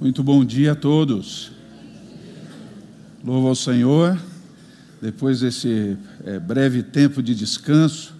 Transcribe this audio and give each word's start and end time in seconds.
Muito 0.00 0.22
bom 0.22 0.44
dia 0.44 0.72
a 0.72 0.74
todos. 0.76 1.50
Louvo 3.24 3.48
ao 3.48 3.54
Senhor. 3.56 4.16
Depois 5.02 5.40
desse 5.40 5.96
é, 6.24 6.38
breve 6.38 6.84
tempo 6.84 7.20
de 7.20 7.34
descanso, 7.34 8.14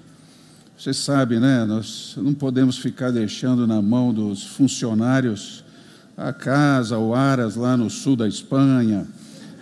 você 0.76 0.92
sabe, 0.92 1.38
né? 1.38 1.64
Nós 1.64 2.14
não 2.16 2.34
podemos 2.34 2.78
ficar 2.78 3.12
deixando 3.12 3.64
na 3.64 3.80
mão 3.80 4.12
dos 4.12 4.42
funcionários 4.44 5.62
a 6.16 6.32
casa, 6.32 6.98
o 6.98 7.14
Aras, 7.14 7.54
lá 7.54 7.76
no 7.76 7.88
sul 7.88 8.16
da 8.16 8.26
Espanha. 8.26 9.06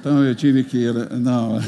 Então 0.00 0.24
eu 0.24 0.34
tive 0.34 0.64
que 0.64 0.78
ir. 0.78 0.94
Não. 1.20 1.60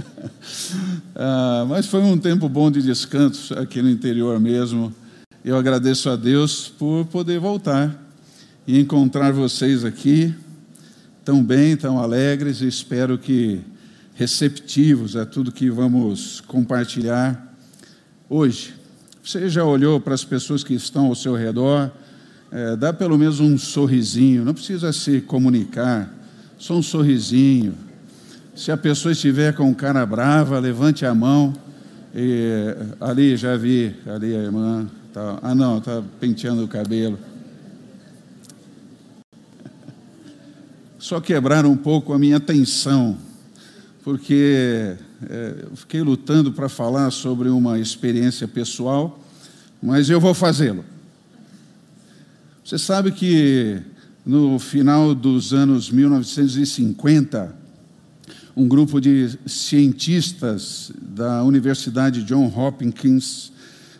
ah, 1.14 1.66
mas 1.68 1.84
foi 1.84 2.00
um 2.00 2.16
tempo 2.16 2.48
bom 2.48 2.70
de 2.70 2.80
descanso 2.80 3.52
aqui 3.58 3.82
no 3.82 3.90
interior 3.90 4.40
mesmo. 4.40 4.90
Eu 5.44 5.58
agradeço 5.58 6.08
a 6.08 6.16
Deus 6.16 6.66
por 6.66 7.04
poder 7.04 7.38
voltar 7.38 8.09
e 8.70 8.78
encontrar 8.78 9.32
vocês 9.32 9.84
aqui 9.84 10.32
tão 11.24 11.42
bem, 11.42 11.76
tão 11.76 11.98
alegres 11.98 12.60
e 12.60 12.68
espero 12.68 13.18
que 13.18 13.60
receptivos 14.14 15.16
a 15.16 15.26
tudo 15.26 15.50
que 15.50 15.68
vamos 15.68 16.40
compartilhar 16.42 17.52
hoje. 18.28 18.72
Você 19.24 19.48
já 19.48 19.64
olhou 19.64 19.98
para 19.98 20.14
as 20.14 20.22
pessoas 20.22 20.62
que 20.62 20.72
estão 20.72 21.06
ao 21.06 21.16
seu 21.16 21.34
redor? 21.34 21.90
É, 22.52 22.76
dá 22.76 22.92
pelo 22.92 23.18
menos 23.18 23.40
um 23.40 23.58
sorrisinho, 23.58 24.44
não 24.44 24.54
precisa 24.54 24.92
se 24.92 25.20
comunicar, 25.20 26.08
só 26.56 26.74
um 26.74 26.82
sorrisinho. 26.82 27.74
Se 28.54 28.70
a 28.70 28.76
pessoa 28.76 29.10
estiver 29.10 29.52
com 29.52 29.74
cara 29.74 30.06
brava, 30.06 30.60
levante 30.60 31.04
a 31.04 31.12
mão. 31.12 31.52
E, 32.14 32.72
ali, 33.00 33.36
já 33.36 33.56
vi, 33.56 33.96
ali 34.06 34.32
a 34.32 34.38
irmã. 34.38 34.88
Tá, 35.12 35.40
ah, 35.42 35.56
não, 35.56 35.78
está 35.78 36.00
penteando 36.20 36.62
o 36.62 36.68
cabelo. 36.68 37.18
Só 41.00 41.18
quebrar 41.18 41.64
um 41.64 41.76
pouco 41.76 42.12
a 42.12 42.18
minha 42.18 42.36
atenção, 42.36 43.16
porque 44.04 44.94
é, 45.28 45.64
eu 45.70 45.74
fiquei 45.74 46.02
lutando 46.02 46.52
para 46.52 46.68
falar 46.68 47.10
sobre 47.10 47.48
uma 47.48 47.78
experiência 47.78 48.46
pessoal, 48.46 49.18
mas 49.82 50.10
eu 50.10 50.20
vou 50.20 50.34
fazê-lo. 50.34 50.84
Você 52.62 52.76
sabe 52.76 53.12
que 53.12 53.80
no 54.26 54.58
final 54.58 55.14
dos 55.14 55.54
anos 55.54 55.90
1950, 55.90 57.56
um 58.54 58.68
grupo 58.68 59.00
de 59.00 59.38
cientistas 59.46 60.92
da 61.00 61.42
Universidade 61.42 62.22
John 62.24 62.52
Hopkins 62.54 63.52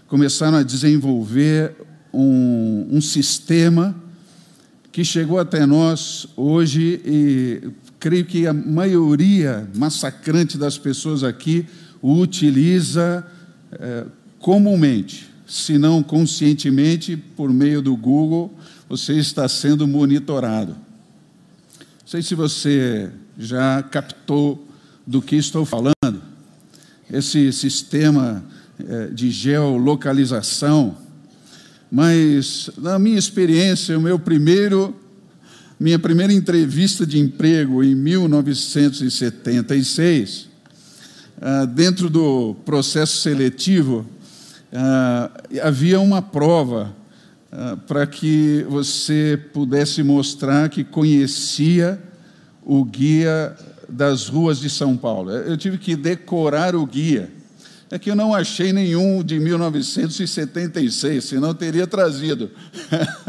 começaram 0.06 0.58
a 0.58 0.62
desenvolver 0.62 1.74
um, 2.12 2.88
um 2.90 3.00
sistema 3.00 3.96
que 4.92 5.04
chegou 5.04 5.38
até 5.38 5.64
nós 5.66 6.26
hoje 6.36 7.00
e 7.04 7.70
creio 7.98 8.24
que 8.24 8.46
a 8.46 8.52
maioria 8.52 9.68
massacrante 9.74 10.58
das 10.58 10.76
pessoas 10.76 11.22
aqui 11.22 11.66
o 12.02 12.18
utiliza 12.18 13.26
é, 13.72 14.04
comumente, 14.38 15.28
se 15.46 15.78
não 15.78 16.02
conscientemente, 16.02 17.16
por 17.16 17.52
meio 17.52 17.82
do 17.82 17.94
Google, 17.96 18.52
você 18.88 19.14
está 19.14 19.48
sendo 19.48 19.86
monitorado. 19.86 20.72
Não 20.72 22.06
sei 22.06 22.22
se 22.22 22.34
você 22.34 23.10
já 23.38 23.82
captou 23.82 24.66
do 25.06 25.20
que 25.20 25.36
estou 25.36 25.64
falando. 25.64 26.22
Esse 27.12 27.52
sistema 27.52 28.44
é, 28.78 29.06
de 29.08 29.30
geolocalização 29.30 30.96
mas 31.90 32.70
na 32.78 32.98
minha 32.98 33.18
experiência, 33.18 33.98
o 33.98 34.00
meu 34.00 34.18
primeiro, 34.18 34.96
minha 35.78 35.98
primeira 35.98 36.32
entrevista 36.32 37.04
de 37.04 37.18
emprego 37.18 37.82
em 37.82 37.94
1976, 37.96 40.48
ah, 41.40 41.64
dentro 41.64 42.08
do 42.08 42.54
processo 42.64 43.16
seletivo, 43.16 44.06
ah, 44.72 45.32
havia 45.64 45.98
uma 45.98 46.22
prova 46.22 46.94
ah, 47.50 47.76
para 47.88 48.06
que 48.06 48.64
você 48.68 49.36
pudesse 49.52 50.04
mostrar 50.04 50.68
que 50.68 50.84
conhecia 50.84 52.00
o 52.62 52.84
guia 52.84 53.56
das 53.88 54.28
ruas 54.28 54.60
de 54.60 54.70
São 54.70 54.96
Paulo. 54.96 55.32
Eu 55.32 55.56
tive 55.56 55.76
que 55.76 55.96
decorar 55.96 56.76
o 56.76 56.86
guia 56.86 57.39
é 57.90 57.98
que 57.98 58.10
eu 58.10 58.14
não 58.14 58.32
achei 58.32 58.72
nenhum 58.72 59.22
de 59.22 59.40
1976, 59.40 61.24
senão 61.24 61.52
teria 61.52 61.86
trazido. 61.86 62.50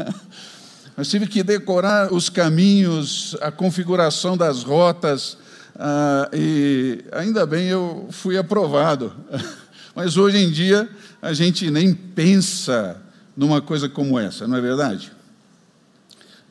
Mas 0.95 1.09
tive 1.09 1.25
que 1.25 1.41
decorar 1.41 2.13
os 2.13 2.29
caminhos, 2.29 3.35
a 3.41 3.51
configuração 3.51 4.38
das 4.38 4.61
rotas, 4.61 5.38
ah, 5.75 6.29
e 6.31 7.03
ainda 7.11 7.44
bem 7.45 7.67
eu 7.67 8.07
fui 8.11 8.38
aprovado. 8.38 9.11
Mas 9.95 10.16
hoje 10.16 10.38
em 10.38 10.51
dia 10.51 10.88
a 11.22 11.33
gente 11.33 11.72
nem 11.72 11.93
pensa 11.93 13.01
numa 13.35 13.61
coisa 13.61 13.89
como 13.89 14.19
essa, 14.19 14.47
não 14.47 14.57
é 14.57 14.61
verdade? 14.61 15.11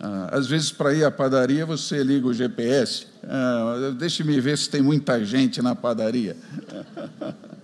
Ah, 0.00 0.30
às 0.32 0.48
vezes, 0.48 0.72
para 0.72 0.92
ir 0.94 1.04
à 1.04 1.10
padaria, 1.12 1.64
você 1.64 2.02
liga 2.02 2.26
o 2.26 2.34
GPS. 2.34 3.06
Ah, 3.22 3.92
Deixe-me 3.96 4.40
ver 4.40 4.58
se 4.58 4.68
tem 4.68 4.82
muita 4.82 5.24
gente 5.24 5.62
na 5.62 5.76
padaria. 5.76 6.36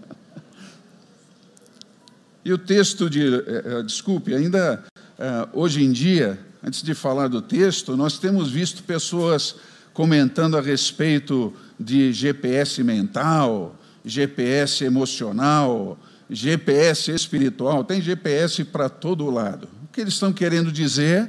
E 2.47 2.53
o 2.53 2.59
texto 2.59 3.11
de. 3.11 3.27
Eh, 3.27 3.43
eh, 3.65 3.83
desculpe, 3.83 4.33
ainda 4.33 4.85
eh, 5.19 5.49
hoje 5.53 5.83
em 5.83 5.91
dia, 5.91 6.39
antes 6.63 6.81
de 6.81 6.95
falar 6.95 7.27
do 7.27 7.43
texto, 7.43 7.97
nós 7.97 8.21
temos 8.21 8.49
visto 8.53 8.85
pessoas 8.85 9.57
comentando 9.93 10.57
a 10.57 10.61
respeito 10.61 11.53
de 11.77 12.13
GPS 12.13 12.85
mental, 12.85 13.77
GPS 14.05 14.85
emocional, 14.85 15.99
GPS 16.31 17.11
espiritual, 17.11 17.83
tem 17.83 18.01
GPS 18.01 18.63
para 18.63 18.89
todo 18.89 19.29
lado. 19.29 19.69
O 19.83 19.89
que 19.93 20.01
eles 20.01 20.15
estão 20.15 20.33
querendo 20.33 20.71
dizer 20.71 21.29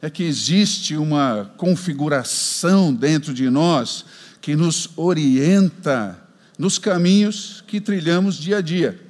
é 0.00 0.08
que 0.08 0.22
existe 0.22 0.94
uma 0.96 1.52
configuração 1.56 2.94
dentro 2.94 3.34
de 3.34 3.50
nós 3.50 4.04
que 4.40 4.54
nos 4.54 4.88
orienta 4.94 6.16
nos 6.56 6.78
caminhos 6.78 7.64
que 7.66 7.80
trilhamos 7.80 8.36
dia 8.36 8.58
a 8.58 8.60
dia. 8.60 9.00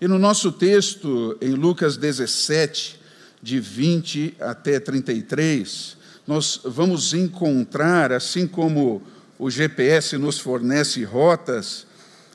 E 0.00 0.08
no 0.08 0.18
nosso 0.18 0.50
texto, 0.50 1.36
em 1.42 1.50
Lucas 1.50 1.98
17, 1.98 2.98
de 3.42 3.60
20 3.60 4.34
até 4.40 4.80
33, 4.80 5.94
nós 6.26 6.58
vamos 6.64 7.12
encontrar, 7.12 8.10
assim 8.10 8.46
como 8.46 9.02
o 9.38 9.50
GPS 9.50 10.16
nos 10.16 10.38
fornece 10.38 11.04
rotas 11.04 11.86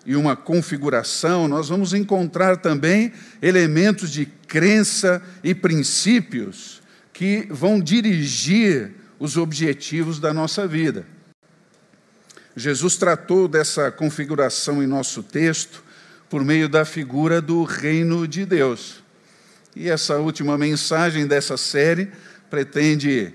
e 0.06 0.16
uma 0.16 0.36
configuração, 0.36 1.48
nós 1.48 1.70
vamos 1.70 1.92
encontrar 1.92 2.58
também 2.58 3.12
elementos 3.42 4.12
de 4.12 4.28
crença 4.28 5.20
e 5.44 5.56
princípios 5.56 6.84
que 7.12 7.48
vão 7.50 7.80
dirigir 7.80 8.92
os 9.20 9.38
objetivos 9.38 10.20
da 10.20 10.32
nossa 10.32 10.68
vida. 10.68 11.04
Jesus 12.56 12.96
tratou 12.96 13.48
dessa 13.48 13.92
configuração 13.92 14.84
em 14.84 14.88
nosso 14.88 15.24
texto 15.24 15.85
por 16.36 16.44
meio 16.44 16.68
da 16.68 16.84
figura 16.84 17.42
do 17.42 17.64
reino 17.64 18.28
de 18.28 18.46
Deus. 18.46 19.02
E 19.74 19.90
essa 19.90 20.18
última 20.18 20.58
mensagem 20.58 21.26
dessa 21.26 21.56
série 21.56 22.12
pretende 22.50 23.34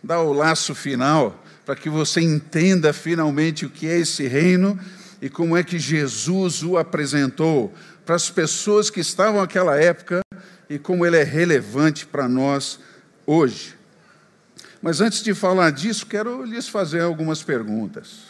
dar 0.00 0.20
o 0.20 0.32
laço 0.32 0.72
final 0.72 1.44
para 1.66 1.74
que 1.74 1.90
você 1.90 2.20
entenda 2.20 2.92
finalmente 2.92 3.66
o 3.66 3.70
que 3.70 3.88
é 3.88 3.98
esse 3.98 4.28
reino 4.28 4.78
e 5.20 5.28
como 5.28 5.56
é 5.56 5.64
que 5.64 5.80
Jesus 5.80 6.62
o 6.62 6.76
apresentou 6.76 7.74
para 8.06 8.14
as 8.14 8.30
pessoas 8.30 8.88
que 8.88 9.00
estavam 9.00 9.40
naquela 9.40 9.76
época 9.76 10.20
e 10.70 10.78
como 10.78 11.04
ele 11.04 11.16
é 11.16 11.24
relevante 11.24 12.06
para 12.06 12.28
nós 12.28 12.78
hoje. 13.26 13.74
Mas 14.80 15.00
antes 15.00 15.24
de 15.24 15.34
falar 15.34 15.72
disso, 15.72 16.06
quero 16.06 16.44
lhes 16.44 16.68
fazer 16.68 17.02
algumas 17.02 17.42
perguntas. 17.42 18.28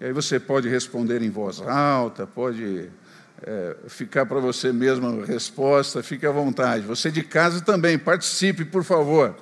E 0.00 0.06
aí 0.06 0.12
você 0.12 0.40
pode 0.40 0.68
responder 0.68 1.22
em 1.22 1.30
voz 1.30 1.60
alta, 1.60 2.26
pode 2.26 2.90
é, 3.42 3.76
ficar 3.88 4.26
para 4.26 4.38
você 4.40 4.72
mesmo 4.72 5.22
a 5.22 5.24
resposta, 5.24 6.02
fique 6.02 6.26
à 6.26 6.30
vontade. 6.30 6.86
Você 6.86 7.10
de 7.10 7.22
casa 7.22 7.60
também, 7.60 7.98
participe, 7.98 8.64
por 8.64 8.84
favor. 8.84 9.36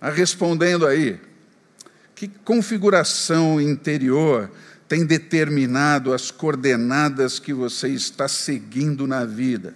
A 0.00 0.10
respondendo 0.10 0.86
aí, 0.86 1.20
que 2.14 2.28
configuração 2.28 3.60
interior 3.60 4.50
tem 4.88 5.04
determinado 5.04 6.14
as 6.14 6.30
coordenadas 6.30 7.38
que 7.38 7.52
você 7.52 7.88
está 7.88 8.26
seguindo 8.26 9.06
na 9.06 9.24
vida? 9.24 9.74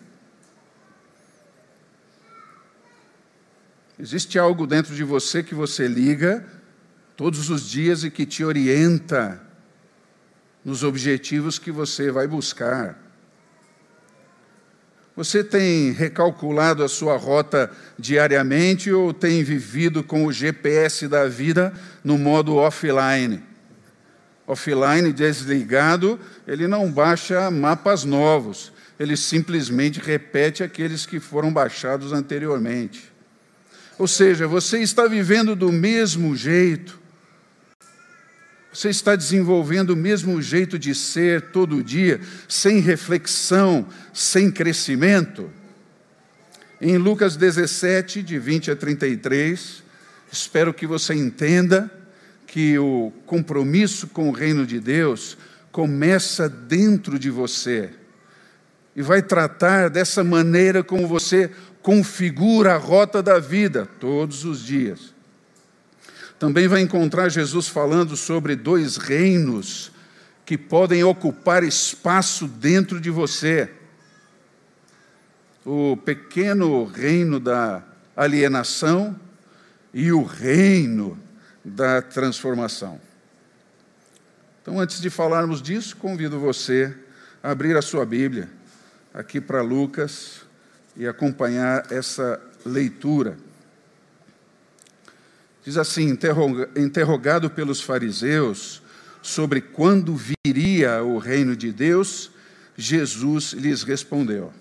Existe 3.98 4.38
algo 4.38 4.66
dentro 4.66 4.94
de 4.94 5.05
você 5.05 5.43
que 5.43 5.55
você 5.55 5.87
liga 5.87 6.44
todos 7.16 7.50
os 7.50 7.69
dias 7.69 8.02
e 8.02 8.10
que 8.10 8.26
te 8.26 8.43
orienta 8.43 9.40
nos 10.64 10.82
objetivos 10.82 11.58
que 11.58 11.70
você 11.70 12.10
vai 12.10 12.26
buscar. 12.26 13.01
Você 15.14 15.44
tem 15.44 15.93
recalculado 15.93 16.82
a 16.82 16.88
sua 16.88 17.19
rota 17.19 17.70
diariamente 17.99 18.91
ou 18.91 19.12
tem 19.12 19.44
vivido 19.44 20.03
com 20.03 20.25
o 20.25 20.32
GPS 20.32 21.06
da 21.06 21.29
vida 21.29 21.73
no 22.03 22.17
modo 22.17 22.56
offline? 22.56 23.43
Offline, 24.47 25.12
desligado, 25.12 26.19
ele 26.47 26.67
não 26.67 26.91
baixa 26.91 27.50
mapas 27.50 28.05
novos, 28.05 28.73
ele 28.99 29.17
simplesmente 29.17 30.00
repete 30.00 30.62
aqueles 30.62 31.05
que 31.05 31.20
foram 31.20 31.53
baixados 31.53 32.12
anteriormente. 32.12 33.12
Ou 33.99 34.08
seja, 34.08 34.49
você 34.49 34.79
está 34.79 35.06
vivendo 35.06 35.55
do 35.55 35.70
mesmo 35.70 36.35
jeito, 36.35 36.99
você 38.72 38.88
está 38.88 39.14
desenvolvendo 39.14 39.90
o 39.90 39.96
mesmo 39.96 40.40
jeito 40.40 40.78
de 40.78 40.94
ser 40.94 41.50
todo 41.50 41.82
dia, 41.82 42.20
sem 42.48 42.80
reflexão, 42.80 43.86
sem 44.14 44.50
crescimento? 44.50 45.50
Em 46.80 46.96
Lucas 46.96 47.36
17, 47.36 48.22
de 48.22 48.38
20 48.38 48.70
a 48.70 48.76
33, 48.76 49.82
espero 50.32 50.72
que 50.72 50.86
você 50.86 51.14
entenda 51.14 51.90
que 52.46 52.78
o 52.78 53.12
compromisso 53.26 54.06
com 54.06 54.30
o 54.30 54.32
reino 54.32 54.66
de 54.66 54.80
Deus 54.80 55.36
começa 55.70 56.48
dentro 56.48 57.19
de 57.19 57.30
você 57.30 57.90
e 58.96 59.02
vai 59.02 59.22
tratar 59.22 59.90
dessa 59.90 60.24
maneira 60.24 60.82
como 60.82 61.06
você 61.06 61.50
configura 61.82 62.74
a 62.74 62.78
rota 62.78 63.22
da 63.22 63.38
vida 63.38 63.86
todos 63.98 64.44
os 64.44 64.64
dias. 64.64 65.12
Também 66.43 66.67
vai 66.67 66.81
encontrar 66.81 67.29
Jesus 67.29 67.69
falando 67.69 68.17
sobre 68.17 68.56
dois 68.56 68.97
reinos 68.97 69.93
que 70.44 70.59
podem 70.59 71.05
ocupar 71.05 71.62
espaço 71.62 72.49
dentro 72.49 73.00
de 73.00 73.11
você. 73.11 73.71
O 75.65 75.97
pequeno 75.99 76.85
reino 76.85 77.39
da 77.39 77.85
alienação 78.17 79.15
e 79.94 80.11
o 80.11 80.25
reino 80.25 81.17
da 81.65 82.03
transformação. 82.03 83.00
Então, 84.61 84.81
antes 84.81 85.00
de 85.00 85.11
falarmos 85.11 85.62
disso, 85.62 85.97
convido 85.97 86.41
você 86.41 86.93
a 87.41 87.53
abrir 87.53 87.77
a 87.77 87.83
sua 87.83 88.05
Bíblia 88.05 88.50
aqui 89.15 89.41
para 89.41 89.62
Lucas 89.62 90.43
e 90.97 91.06
acompanhar 91.06 91.87
essa 91.93 92.41
leitura. 92.67 93.39
Diz 95.64 95.76
assim: 95.76 96.19
interrogado 96.76 97.49
pelos 97.49 97.81
fariseus 97.81 98.82
sobre 99.23 99.61
quando 99.61 100.19
viria 100.44 101.03
o 101.03 101.19
reino 101.19 101.55
de 101.55 101.73
Deus, 101.73 102.31
Jesus 102.76 103.53
lhes 103.53 103.82
respondeu: 103.85 104.53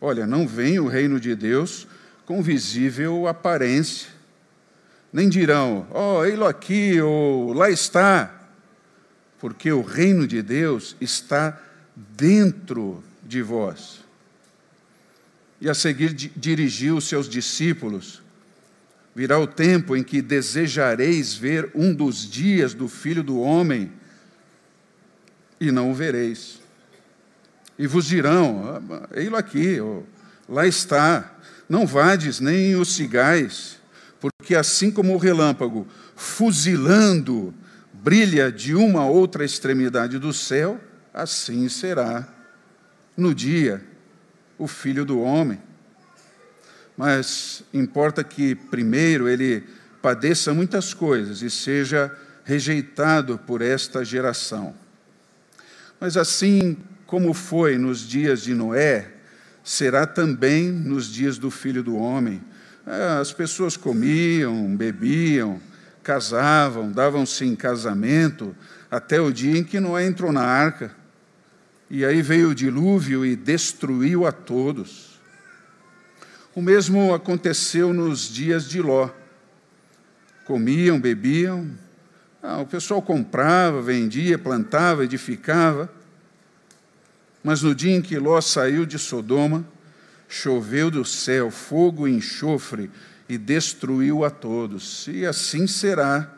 Olha, 0.00 0.26
não 0.26 0.48
vem 0.48 0.80
o 0.80 0.86
reino 0.86 1.20
de 1.20 1.34
Deus 1.34 1.86
com 2.24 2.42
visível 2.42 3.28
aparência, 3.28 4.08
nem 5.12 5.28
dirão, 5.28 5.86
ó, 5.90 6.18
oh, 6.18 6.24
ele 6.24 6.42
aqui 6.44 7.00
ou 7.00 7.52
lá 7.52 7.70
está, 7.70 8.34
porque 9.38 9.70
o 9.70 9.82
reino 9.82 10.26
de 10.26 10.42
Deus 10.42 10.96
está 11.00 11.60
dentro 11.94 13.02
de 13.22 13.42
vós. 13.42 14.00
E 15.60 15.70
a 15.70 15.74
seguir 15.74 16.12
dirigiu 16.12 17.00
seus 17.00 17.28
discípulos 17.28 18.25
Virá 19.16 19.38
o 19.38 19.46
tempo 19.46 19.96
em 19.96 20.04
que 20.04 20.20
desejareis 20.20 21.32
ver 21.32 21.70
um 21.74 21.94
dos 21.94 22.30
dias 22.30 22.74
do 22.74 22.86
filho 22.86 23.22
do 23.22 23.40
homem 23.40 23.90
e 25.58 25.72
não 25.72 25.90
o 25.90 25.94
vereis. 25.94 26.60
E 27.78 27.86
vos 27.86 28.04
dirão: 28.04 28.82
ah, 28.90 29.08
ei-lo 29.14 29.36
aqui, 29.36 29.78
lá 30.46 30.66
está, 30.66 31.34
não 31.66 31.86
vades 31.86 32.40
nem 32.40 32.76
os 32.76 32.94
cigais, 32.94 33.78
porque 34.20 34.54
assim 34.54 34.90
como 34.90 35.14
o 35.14 35.18
relâmpago, 35.18 35.88
fuzilando, 36.14 37.54
brilha 37.94 38.52
de 38.52 38.74
uma 38.74 39.06
outra 39.06 39.46
extremidade 39.46 40.18
do 40.18 40.30
céu, 40.34 40.78
assim 41.14 41.70
será 41.70 42.28
no 43.16 43.34
dia 43.34 43.82
o 44.58 44.68
filho 44.68 45.06
do 45.06 45.22
homem 45.22 45.58
mas 46.96 47.62
importa 47.72 48.24
que, 48.24 48.54
primeiro, 48.54 49.28
ele 49.28 49.64
padeça 50.00 50.54
muitas 50.54 50.94
coisas 50.94 51.42
e 51.42 51.50
seja 51.50 52.14
rejeitado 52.44 53.38
por 53.38 53.60
esta 53.60 54.04
geração. 54.04 54.74
Mas 56.00 56.16
assim 56.16 56.76
como 57.06 57.34
foi 57.34 57.76
nos 57.76 58.00
dias 58.00 58.42
de 58.42 58.54
Noé, 58.54 59.12
será 59.64 60.06
também 60.06 60.70
nos 60.70 61.06
dias 61.12 61.38
do 61.38 61.50
filho 61.50 61.82
do 61.82 61.96
homem. 61.96 62.40
É, 62.86 63.18
as 63.20 63.32
pessoas 63.32 63.76
comiam, 63.76 64.76
bebiam, 64.76 65.60
casavam, 66.02 66.92
davam-se 66.92 67.44
em 67.44 67.56
casamento, 67.56 68.54
até 68.88 69.20
o 69.20 69.32
dia 69.32 69.58
em 69.58 69.64
que 69.64 69.80
Noé 69.80 70.06
entrou 70.06 70.32
na 70.32 70.42
arca. 70.42 70.94
E 71.90 72.04
aí 72.04 72.22
veio 72.22 72.50
o 72.50 72.54
dilúvio 72.54 73.26
e 73.26 73.34
destruiu 73.34 74.24
a 74.24 74.30
todos. 74.30 75.15
O 76.56 76.62
mesmo 76.62 77.12
aconteceu 77.12 77.92
nos 77.92 78.32
dias 78.32 78.66
de 78.66 78.80
Ló. 78.80 79.10
Comiam, 80.46 80.98
bebiam, 80.98 81.70
ah, 82.42 82.62
o 82.62 82.66
pessoal 82.66 83.02
comprava, 83.02 83.82
vendia, 83.82 84.38
plantava, 84.38 85.04
edificava. 85.04 85.92
Mas 87.44 87.60
no 87.60 87.74
dia 87.74 87.94
em 87.94 88.00
que 88.00 88.18
Ló 88.18 88.40
saiu 88.40 88.86
de 88.86 88.98
Sodoma, 88.98 89.68
choveu 90.30 90.90
do 90.90 91.04
céu 91.04 91.50
fogo 91.50 92.08
e 92.08 92.12
enxofre 92.12 92.90
e 93.28 93.36
destruiu 93.36 94.24
a 94.24 94.30
todos. 94.30 95.06
E 95.08 95.26
assim 95.26 95.66
será 95.66 96.34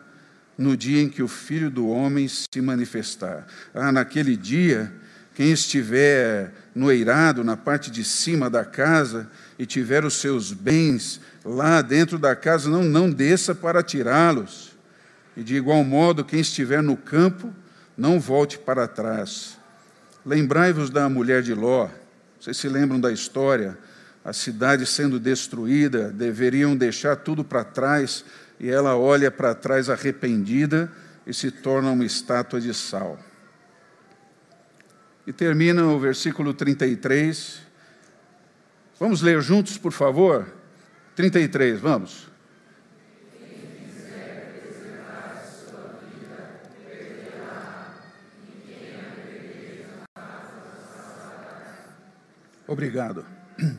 no 0.59 0.77
dia 0.77 1.01
em 1.01 1.09
que 1.09 1.23
o 1.23 1.29
Filho 1.29 1.71
do 1.71 1.87
Homem 1.87 2.27
se 2.27 2.61
manifestar. 2.61 3.47
Ah, 3.73 3.93
naquele 3.93 4.37
dia, 4.37 4.93
quem 5.37 5.53
estiver 5.53 6.53
no 6.75 6.91
eirado, 6.91 7.45
na 7.45 7.57
parte 7.57 7.89
de 7.89 8.03
cima 8.03 8.51
da 8.51 8.65
casa, 8.65 9.31
e 9.59 9.67
tiver 9.67 10.05
os 10.05 10.15
seus 10.15 10.53
bens 10.53 11.21
lá 11.45 11.83
dentro 11.83 12.19
da 12.19 12.37
casa, 12.37 12.71
não, 12.71 12.85
não 12.85 13.11
desça 13.11 13.55
para 13.55 13.83
tirá-los. 13.83 14.77
E 15.37 15.43
de 15.43 15.57
igual 15.57 15.83
modo, 15.83 16.25
quem 16.25 16.41
estiver 16.41 16.83
no 16.83 16.97
campo, 16.97 17.53
não 17.97 18.21
volte 18.21 18.59
para 18.59 18.87
trás. 18.87 19.59
Lembrai-vos 20.25 20.91
da 20.91 21.09
mulher 21.09 21.43
de 21.43 21.55
Ló. 21.55 21.89
Vocês 22.41 22.57
se 22.57 22.69
lembram 22.69 23.01
da 23.01 23.11
história? 23.11 23.77
A 24.25 24.33
cidade 24.33 24.87
sendo 24.87 25.19
destruída, 25.19 26.11
deveriam 26.11 26.77
deixar 26.77 27.17
tudo 27.17 27.43
para 27.43 27.65
trás, 27.65 28.25
e 28.61 28.69
ela 28.69 28.97
olha 28.97 29.31
para 29.31 29.55
trás 29.55 29.89
arrependida 29.89 30.91
e 31.27 31.33
se 31.33 31.51
torna 31.51 31.91
uma 31.91 32.05
estátua 32.05 32.61
de 32.61 32.73
sal. 32.75 33.19
E 35.27 35.33
termina 35.33 35.85
o 35.87 35.99
versículo 35.99 36.55
33, 36.55 37.68
Vamos 39.01 39.23
ler 39.23 39.41
juntos, 39.41 39.79
por 39.79 39.93
favor? 39.93 40.53
33, 41.15 41.79
vamos. 41.79 42.27
Obrigado. 52.67 53.25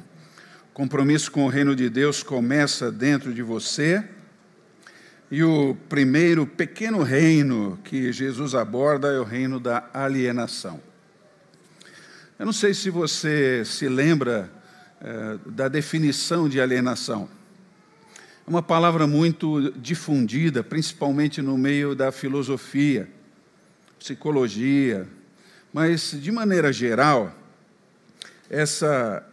Compromisso 0.74 1.30
com 1.32 1.46
o 1.46 1.50
reino 1.50 1.76
de 1.76 1.90
Deus 1.90 2.24
começa 2.24 2.90
dentro 2.90 3.34
de 3.34 3.44
você. 3.44 4.04
E 5.30 5.44
o 5.44 5.76
primeiro 5.90 6.48
pequeno 6.48 7.04
reino 7.04 7.78
que 7.84 8.14
Jesus 8.14 8.56
aborda 8.56 9.10
é 9.10 9.20
o 9.20 9.26
reino 9.26 9.60
da 9.60 9.90
alienação. 9.94 10.82
Eu 12.40 12.46
não 12.46 12.54
sei 12.54 12.74
se 12.74 12.90
você 12.90 13.64
se 13.66 13.90
lembra 13.90 14.59
é, 15.02 15.38
da 15.46 15.68
definição 15.68 16.50
de 16.50 16.60
alienação. 16.60 17.30
É 18.46 18.50
uma 18.50 18.62
palavra 18.62 19.08
muito 19.08 19.72
difundida, 19.78 20.64
principalmente 20.64 21.42
no 21.42 21.58
meio 21.58 21.96
da 21.96 22.12
filosofia, 22.12 23.10
psicologia, 23.98 25.08
mas, 25.72 26.12
de 26.20 26.32
maneira 26.32 26.74
geral, 26.74 27.34
essa 28.50 29.24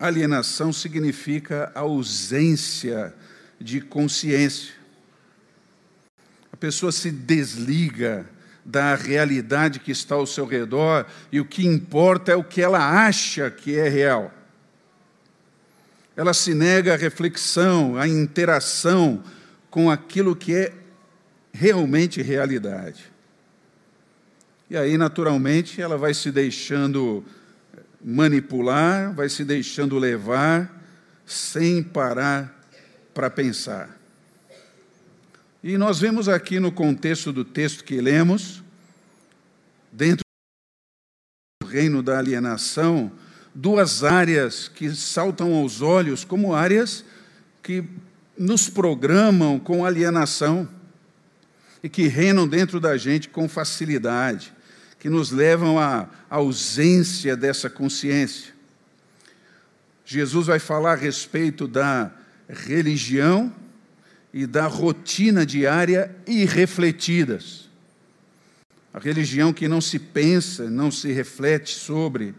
alienação 0.00 0.72
significa 0.72 1.70
ausência 1.74 3.14
de 3.60 3.80
consciência. 3.80 4.74
A 6.50 6.56
pessoa 6.56 6.90
se 6.90 7.10
desliga 7.10 8.26
da 8.64 8.94
realidade 8.94 9.78
que 9.78 9.92
está 9.92 10.14
ao 10.14 10.26
seu 10.26 10.46
redor 10.46 11.06
e 11.30 11.38
o 11.38 11.44
que 11.44 11.66
importa 11.66 12.32
é 12.32 12.36
o 12.36 12.42
que 12.42 12.62
ela 12.62 13.06
acha 13.06 13.50
que 13.50 13.76
é 13.76 13.88
real 13.88 14.32
ela 16.16 16.32
se 16.32 16.54
nega 16.54 16.94
à 16.94 16.96
reflexão, 16.96 17.96
à 17.96 18.06
interação 18.06 19.22
com 19.70 19.90
aquilo 19.90 20.36
que 20.36 20.54
é 20.54 20.72
realmente 21.52 22.22
realidade. 22.22 23.12
E 24.70 24.76
aí, 24.76 24.96
naturalmente, 24.96 25.80
ela 25.80 25.98
vai 25.98 26.14
se 26.14 26.30
deixando 26.30 27.24
manipular, 28.02 29.12
vai 29.14 29.28
se 29.28 29.44
deixando 29.44 29.98
levar, 29.98 30.82
sem 31.26 31.82
parar 31.82 32.62
para 33.12 33.30
pensar. 33.30 33.98
E 35.62 35.78
nós 35.78 35.98
vemos 35.98 36.28
aqui 36.28 36.60
no 36.60 36.70
contexto 36.70 37.32
do 37.32 37.44
texto 37.44 37.84
que 37.84 38.00
lemos, 38.00 38.62
dentro 39.90 40.24
do 41.62 41.68
reino 41.68 42.02
da 42.02 42.18
alienação, 42.18 43.10
duas 43.54 44.02
áreas 44.02 44.68
que 44.68 44.94
saltam 44.94 45.54
aos 45.54 45.80
olhos 45.80 46.24
como 46.24 46.54
áreas 46.54 47.04
que 47.62 47.84
nos 48.36 48.68
programam 48.68 49.60
com 49.60 49.84
alienação 49.84 50.68
e 51.82 51.88
que 51.88 52.08
reinam 52.08 52.48
dentro 52.48 52.80
da 52.80 52.96
gente 52.96 53.28
com 53.28 53.48
facilidade, 53.48 54.52
que 54.98 55.08
nos 55.08 55.30
levam 55.30 55.78
à 55.78 56.08
ausência 56.28 57.36
dessa 57.36 57.70
consciência. 57.70 58.52
Jesus 60.04 60.48
vai 60.48 60.58
falar 60.58 60.92
a 60.92 60.96
respeito 60.96 61.68
da 61.68 62.10
religião 62.48 63.54
e 64.32 64.46
da 64.46 64.66
rotina 64.66 65.46
diária 65.46 66.14
irrefletidas. 66.26 67.70
A 68.92 68.98
religião 68.98 69.52
que 69.52 69.68
não 69.68 69.80
se 69.80 69.98
pensa, 69.98 70.68
não 70.68 70.90
se 70.90 71.12
reflete 71.12 71.74
sobre, 71.74 72.34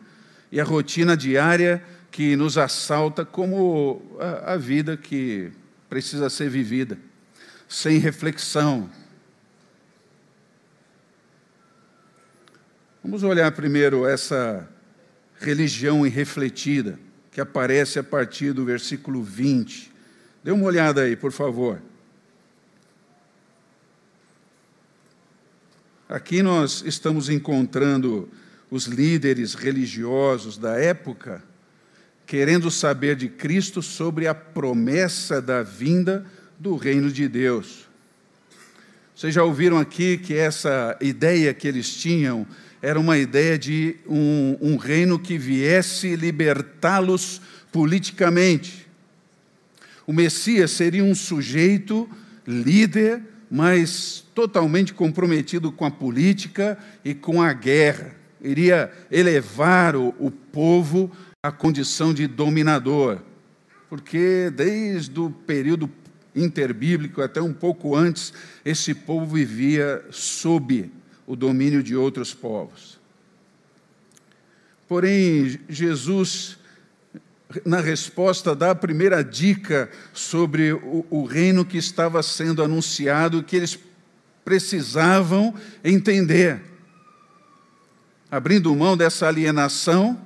e 0.55 0.59
a 0.61 0.63
rotina 0.63 1.17
diária 1.17 1.83
que 2.09 2.37
nos 2.37 2.57
assalta 2.57 3.25
como 3.25 4.01
a, 4.45 4.55
vida 4.55 4.95
que 4.95 5.51
precisa 5.89 6.29
ser 6.29 6.49
vivida, 6.49 6.97
sem 7.67 7.97
reflexão. 7.97 8.89
Vamos 13.03 13.21
olhar 13.21 13.51
primeiro 13.51 14.07
essa 14.07 14.65
religião 15.41 16.07
irrefletida, 16.07 16.97
que 17.33 17.41
aparece 17.41 17.99
a 17.99 18.03
partir 18.03 18.53
do 18.53 18.63
versículo 18.63 19.21
20. 19.21 19.91
Dê 20.41 20.51
uma 20.51 20.67
olhada 20.67 21.01
aí, 21.01 21.17
por 21.17 21.33
favor. 21.33 21.81
Aqui 26.07 26.41
nós 26.41 26.81
estamos 26.85 27.27
encontrando 27.27 28.29
os 28.75 28.87
líderes 28.87 29.53
religiosos 29.53 30.57
da 30.57 30.77
época 30.77 31.41
querendo 32.25 32.69
saber 32.69 33.15
de 33.15 33.29
Cristo 33.29 33.81
sobre 33.81 34.27
a 34.27 34.35
promessa 34.35 35.41
da 35.41 35.63
vinda 35.63 36.25
do 36.59 36.75
reino 36.75 37.09
de 37.09 37.25
Deus. 37.29 37.87
Vocês 39.15 39.33
já 39.33 39.45
ouviram 39.45 39.77
aqui 39.77 40.17
que 40.17 40.33
essa 40.33 40.97
ideia 40.99 41.53
que 41.53 41.69
eles 41.69 41.95
tinham 41.95 42.45
era 42.81 42.99
uma 42.99 43.17
ideia 43.17 43.57
de 43.57 43.95
um, 44.05 44.57
um 44.59 44.75
reino 44.75 45.17
que 45.17 45.37
viesse 45.37 46.17
libertá-los 46.17 47.39
politicamente. 47.71 48.85
O 50.05 50.11
Messias 50.11 50.71
seria 50.71 51.03
um 51.03 51.15
sujeito 51.15 52.09
líder, 52.45 53.21
mas 53.49 54.25
totalmente 54.35 54.93
comprometido 54.93 55.71
com 55.71 55.85
a 55.85 55.91
política 55.91 56.77
e 57.05 57.13
com 57.13 57.41
a 57.41 57.53
guerra. 57.53 58.24
Iria 58.45 58.91
elevar 59.11 59.95
o, 59.95 60.13
o 60.19 60.29
povo 60.29 61.11
à 61.43 61.51
condição 61.51 62.13
de 62.13 62.27
dominador. 62.27 63.19
Porque 63.89 64.51
desde 64.55 65.19
o 65.19 65.29
período 65.29 65.89
interbíblico 66.35 67.21
até 67.21 67.41
um 67.41 67.53
pouco 67.53 67.95
antes, 67.95 68.33
esse 68.63 68.93
povo 68.93 69.35
vivia 69.35 70.03
sob 70.11 70.91
o 71.25 71.35
domínio 71.35 71.81
de 71.81 71.95
outros 71.95 72.33
povos. 72.33 72.99
Porém, 74.87 75.59
Jesus 75.67 76.57
na 77.63 77.79
resposta, 77.79 78.55
dá 78.55 78.71
a 78.71 78.75
primeira 78.75 79.23
dica 79.23 79.89
sobre 80.13 80.73
o, 80.73 81.05
o 81.09 81.25
reino 81.25 81.63
que 81.63 81.77
estava 81.77 82.21
sendo 82.23 82.63
anunciado, 82.63 83.43
que 83.43 83.55
eles 83.55 83.77
precisavam 84.43 85.53
entender. 85.83 86.61
Abrindo 88.29 88.75
mão 88.75 88.97
dessa 88.97 89.27
alienação, 89.27 90.19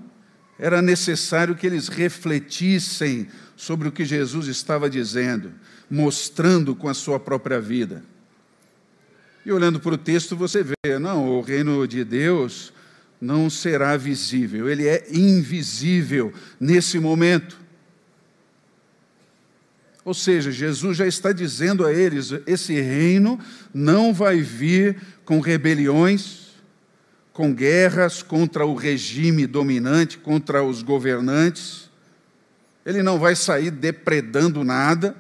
era 0.58 0.82
necessário 0.82 1.56
que 1.56 1.66
eles 1.66 1.88
refletissem 1.88 3.28
sobre 3.56 3.88
o 3.88 3.92
que 3.92 4.06
Jesus 4.06 4.48
estava 4.48 4.90
dizendo, 4.90 5.52
mostrando 5.90 6.76
com 6.76 6.88
a 6.88 6.94
sua 6.94 7.20
própria 7.20 7.60
vida. 7.60 8.04
E 9.46 9.52
olhando 9.52 9.80
para 9.80 9.96
o 9.96 9.98
texto, 9.98 10.36
você 10.36 10.64
vê, 10.64 11.00
não, 11.00 11.28
o 11.28 11.42
reino 11.42 11.88
de 11.88 12.04
Deus 12.04 12.74
não 13.20 13.50
será 13.50 13.98
visível, 13.98 14.70
ele 14.70 14.88
é 14.88 15.08
invisível 15.12 16.34
nesse 16.60 17.00
momento. 17.00 17.60
Ou 20.06 20.14
seja, 20.14 20.52
Jesus 20.52 20.98
já 20.98 21.06
está 21.06 21.32
dizendo 21.32 21.86
a 21.86 21.94
eles: 21.94 22.32
esse 22.48 22.80
reino 22.80 23.40
não 23.74 24.14
vai 24.14 24.42
vir 24.42 24.98
com 25.26 25.40
rebeliões, 25.40 26.39
com 27.34 27.54
guerras 27.54 28.22
contra 28.22 28.66
o 28.66 28.76
regime 28.76 29.48
dominante, 29.48 30.18
contra 30.18 30.64
os 30.64 30.82
governantes. 30.82 31.90
Ele 32.86 33.04
não 33.04 33.20
vai 33.20 33.36
sair 33.36 33.72
depredando 33.72 34.64
nada. 34.64 35.16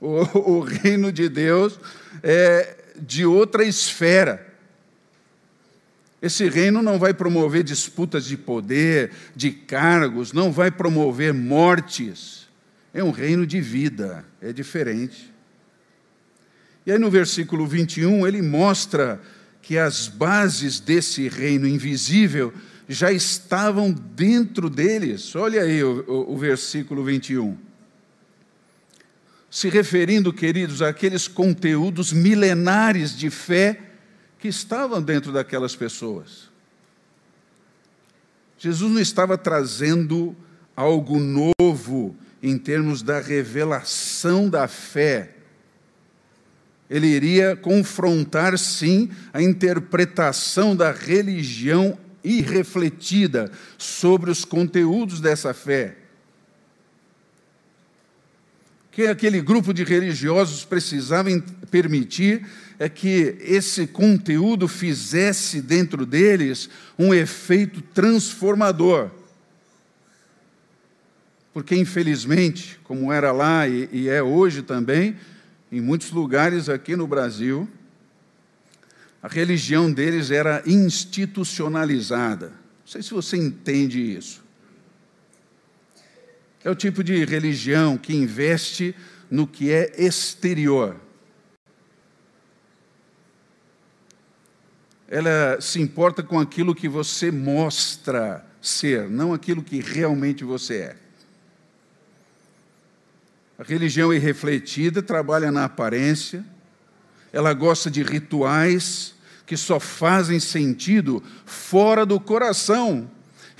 O, 0.00 0.56
o 0.56 0.60
reino 0.60 1.12
de 1.12 1.28
Deus 1.28 1.78
é 2.22 2.76
de 2.96 3.24
outra 3.24 3.64
esfera. 3.64 4.46
Esse 6.22 6.48
reino 6.48 6.82
não 6.82 6.98
vai 6.98 7.14
promover 7.14 7.62
disputas 7.62 8.24
de 8.24 8.36
poder, 8.36 9.10
de 9.34 9.50
cargos, 9.50 10.32
não 10.32 10.52
vai 10.52 10.70
promover 10.70 11.32
mortes. 11.32 12.46
É 12.92 13.02
um 13.02 13.10
reino 13.10 13.46
de 13.46 13.60
vida, 13.60 14.24
é 14.40 14.52
diferente. 14.52 15.32
E 16.84 16.92
aí 16.92 16.98
no 16.98 17.10
versículo 17.10 17.66
21 17.66 18.26
ele 18.26 18.42
mostra 18.42 19.20
que 19.62 19.78
as 19.78 20.08
bases 20.08 20.80
desse 20.80 21.28
reino 21.28 21.66
invisível 21.66 22.52
já 22.88 23.12
estavam 23.12 23.92
dentro 23.92 24.68
deles. 24.68 25.34
Olha 25.36 25.62
aí 25.62 25.82
o, 25.82 26.04
o, 26.08 26.34
o 26.34 26.38
versículo 26.38 27.04
21. 27.04 27.56
Se 29.50 29.68
referindo, 29.68 30.32
queridos, 30.32 30.80
àqueles 30.80 31.26
conteúdos 31.26 32.12
milenares 32.12 33.16
de 33.16 33.30
fé 33.30 33.80
que 34.38 34.48
estavam 34.48 35.02
dentro 35.02 35.32
daquelas 35.32 35.76
pessoas. 35.76 36.48
Jesus 38.58 38.92
não 38.92 39.00
estava 39.00 39.36
trazendo 39.38 40.36
algo 40.76 41.18
novo 41.18 42.16
em 42.42 42.56
termos 42.56 43.02
da 43.02 43.20
revelação 43.20 44.48
da 44.48 44.68
fé. 44.68 45.36
Ele 46.90 47.06
iria 47.06 47.54
confrontar, 47.54 48.58
sim, 48.58 49.08
a 49.32 49.40
interpretação 49.40 50.74
da 50.74 50.90
religião 50.90 51.96
irrefletida 52.22 53.50
sobre 53.78 54.30
os 54.30 54.44
conteúdos 54.44 55.20
dessa 55.20 55.54
fé. 55.54 55.96
que 59.00 59.06
aquele 59.06 59.40
grupo 59.40 59.72
de 59.72 59.82
religiosos 59.82 60.62
precisava 60.64 61.30
permitir 61.70 62.46
é 62.78 62.86
que 62.86 63.36
esse 63.40 63.86
conteúdo 63.86 64.68
fizesse 64.68 65.62
dentro 65.62 66.04
deles 66.04 66.68
um 66.98 67.14
efeito 67.14 67.80
transformador. 67.80 69.10
Porque, 71.54 71.74
infelizmente, 71.74 72.78
como 72.84 73.12
era 73.12 73.32
lá 73.32 73.66
e, 73.66 73.88
e 73.90 74.08
é 74.08 74.22
hoje 74.22 74.60
também, 74.62 75.16
em 75.70 75.80
muitos 75.80 76.10
lugares 76.10 76.68
aqui 76.68 76.96
no 76.96 77.06
Brasil, 77.06 77.68
a 79.22 79.28
religião 79.28 79.92
deles 79.92 80.30
era 80.30 80.62
institucionalizada. 80.66 82.48
Não 82.48 82.86
sei 82.86 83.02
se 83.02 83.12
você 83.12 83.36
entende 83.36 84.00
isso. 84.00 84.42
É 86.64 86.70
o 86.70 86.74
tipo 86.74 87.04
de 87.04 87.24
religião 87.24 87.96
que 87.96 88.14
investe 88.14 88.94
no 89.30 89.46
que 89.46 89.70
é 89.70 89.94
exterior. 89.96 90.96
Ela 95.08 95.60
se 95.60 95.80
importa 95.80 96.22
com 96.22 96.38
aquilo 96.38 96.74
que 96.74 96.88
você 96.88 97.30
mostra 97.30 98.46
ser, 98.60 99.08
não 99.08 99.32
aquilo 99.32 99.62
que 99.62 99.80
realmente 99.80 100.44
você 100.44 100.76
é. 100.76 100.96
A 103.60 103.62
religião 103.62 104.12
irrefletida 104.12 105.02
trabalha 105.02 105.52
na 105.52 105.66
aparência, 105.66 106.42
ela 107.32 107.52
gosta 107.52 107.90
de 107.90 108.02
rituais 108.02 109.14
que 109.46 109.56
só 109.56 109.78
fazem 109.78 110.40
sentido 110.40 111.22
fora 111.44 112.06
do 112.06 112.18
coração 112.18 113.08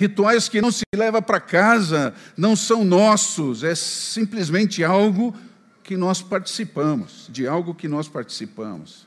rituais 0.01 0.49
que 0.49 0.59
não 0.59 0.71
se 0.71 0.81
leva 0.95 1.21
para 1.21 1.39
casa, 1.39 2.11
não 2.35 2.55
são 2.55 2.83
nossos, 2.83 3.63
é 3.63 3.75
simplesmente 3.75 4.83
algo 4.83 5.35
que 5.83 5.95
nós 5.95 6.23
participamos, 6.23 7.27
de 7.29 7.45
algo 7.45 7.75
que 7.75 7.87
nós 7.87 8.07
participamos. 8.07 9.05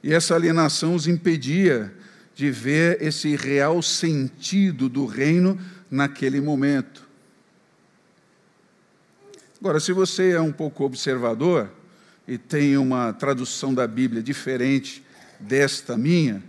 E 0.00 0.14
essa 0.14 0.36
alienação 0.36 0.94
os 0.94 1.08
impedia 1.08 1.92
de 2.36 2.52
ver 2.52 3.02
esse 3.02 3.34
real 3.34 3.82
sentido 3.82 4.88
do 4.88 5.06
reino 5.06 5.58
naquele 5.90 6.40
momento. 6.40 7.03
Agora, 9.64 9.80
se 9.80 9.94
você 9.94 10.32
é 10.32 10.40
um 10.42 10.52
pouco 10.52 10.84
observador 10.84 11.72
e 12.28 12.36
tem 12.36 12.76
uma 12.76 13.14
tradução 13.14 13.72
da 13.72 13.86
Bíblia 13.86 14.22
diferente 14.22 15.02
desta 15.40 15.96
minha, 15.96 16.42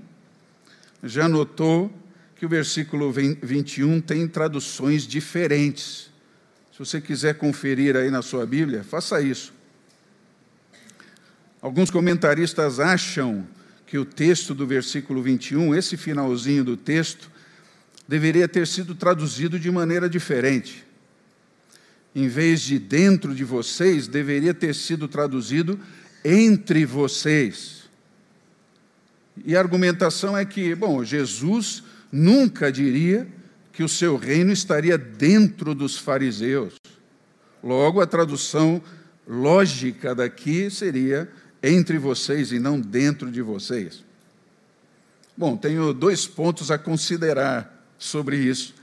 já 1.01 1.29
notou 1.29 1.89
que 2.35 2.45
o 2.45 2.49
versículo 2.49 3.09
21 3.13 4.01
tem 4.01 4.27
traduções 4.27 5.07
diferentes. 5.07 6.11
Se 6.73 6.77
você 6.77 6.99
quiser 6.99 7.35
conferir 7.35 7.95
aí 7.95 8.11
na 8.11 8.21
sua 8.21 8.45
Bíblia, 8.45 8.83
faça 8.83 9.21
isso. 9.21 9.53
Alguns 11.61 11.89
comentaristas 11.89 12.81
acham 12.81 13.47
que 13.87 13.97
o 13.97 14.03
texto 14.03 14.53
do 14.53 14.67
versículo 14.67 15.23
21, 15.23 15.73
esse 15.73 15.95
finalzinho 15.95 16.65
do 16.65 16.75
texto, 16.75 17.31
deveria 18.05 18.49
ter 18.49 18.67
sido 18.67 18.93
traduzido 18.93 19.57
de 19.57 19.71
maneira 19.71 20.09
diferente. 20.09 20.84
Em 22.15 22.29
vez 22.29 22.61
de 22.61 22.79
dentro 22.79 23.35
de 23.35 23.43
vocês, 23.43 24.07
deveria 24.07 24.53
ter 24.53 24.73
sido 24.73 25.05
traduzido 25.05 25.77
entre 26.23 26.85
vocês. 26.85 27.89
E 29.43 29.55
a 29.55 29.59
argumentação 29.59 30.37
é 30.37 30.45
que, 30.45 30.73
bom, 30.73 31.03
Jesus 31.03 31.83
nunca 32.09 32.71
diria 32.71 33.27
que 33.73 33.83
o 33.83 33.89
seu 33.89 34.15
reino 34.15 34.53
estaria 34.53 34.97
dentro 34.97 35.75
dos 35.75 35.97
fariseus. 35.97 36.75
Logo, 37.61 37.99
a 37.99 38.07
tradução 38.07 38.81
lógica 39.27 40.15
daqui 40.15 40.69
seria 40.69 41.29
entre 41.61 41.97
vocês 41.97 42.51
e 42.53 42.59
não 42.59 42.79
dentro 42.79 43.29
de 43.29 43.41
vocês? 43.41 44.05
Bom, 45.35 45.57
tenho 45.57 45.93
dois 45.93 46.25
pontos 46.25 46.71
a 46.71 46.77
considerar 46.77 47.75
sobre 47.97 48.37
isso. 48.37 48.74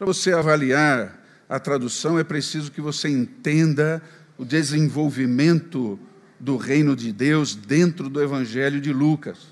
Para 0.00 0.06
você 0.06 0.32
avaliar 0.32 1.22
a 1.46 1.60
tradução, 1.60 2.18
é 2.18 2.24
preciso 2.24 2.72
que 2.72 2.80
você 2.80 3.06
entenda 3.06 4.00
o 4.38 4.46
desenvolvimento 4.46 6.00
do 6.38 6.56
reino 6.56 6.96
de 6.96 7.12
Deus 7.12 7.54
dentro 7.54 8.08
do 8.08 8.22
Evangelho 8.22 8.80
de 8.80 8.94
Lucas. 8.94 9.48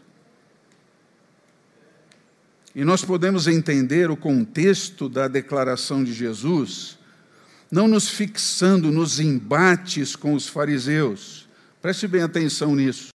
E 2.75 2.83
nós 2.83 3.05
podemos 3.05 3.47
entender 3.47 4.11
o 4.11 4.17
contexto 4.17 5.07
da 5.07 5.29
declaração 5.29 6.03
de 6.03 6.15
Jesus 6.15 6.99
não 7.71 7.87
nos 7.87 8.09
fixando 8.09 8.91
nos 8.91 9.21
embates 9.21 10.17
com 10.17 10.33
os 10.33 10.49
fariseus. 10.49 11.47
Preste 11.83 12.09
bem 12.09 12.23
atenção 12.23 12.75
nisso, 12.75 13.11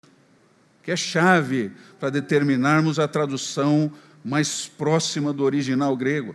que 0.82 0.90
é 0.90 0.96
chave 0.96 1.70
para 2.00 2.10
determinarmos 2.10 2.98
a 2.98 3.06
tradução 3.06 3.92
mais 4.24 4.66
próxima 4.66 5.32
do 5.32 5.44
original 5.44 5.96
grego. 5.96 6.34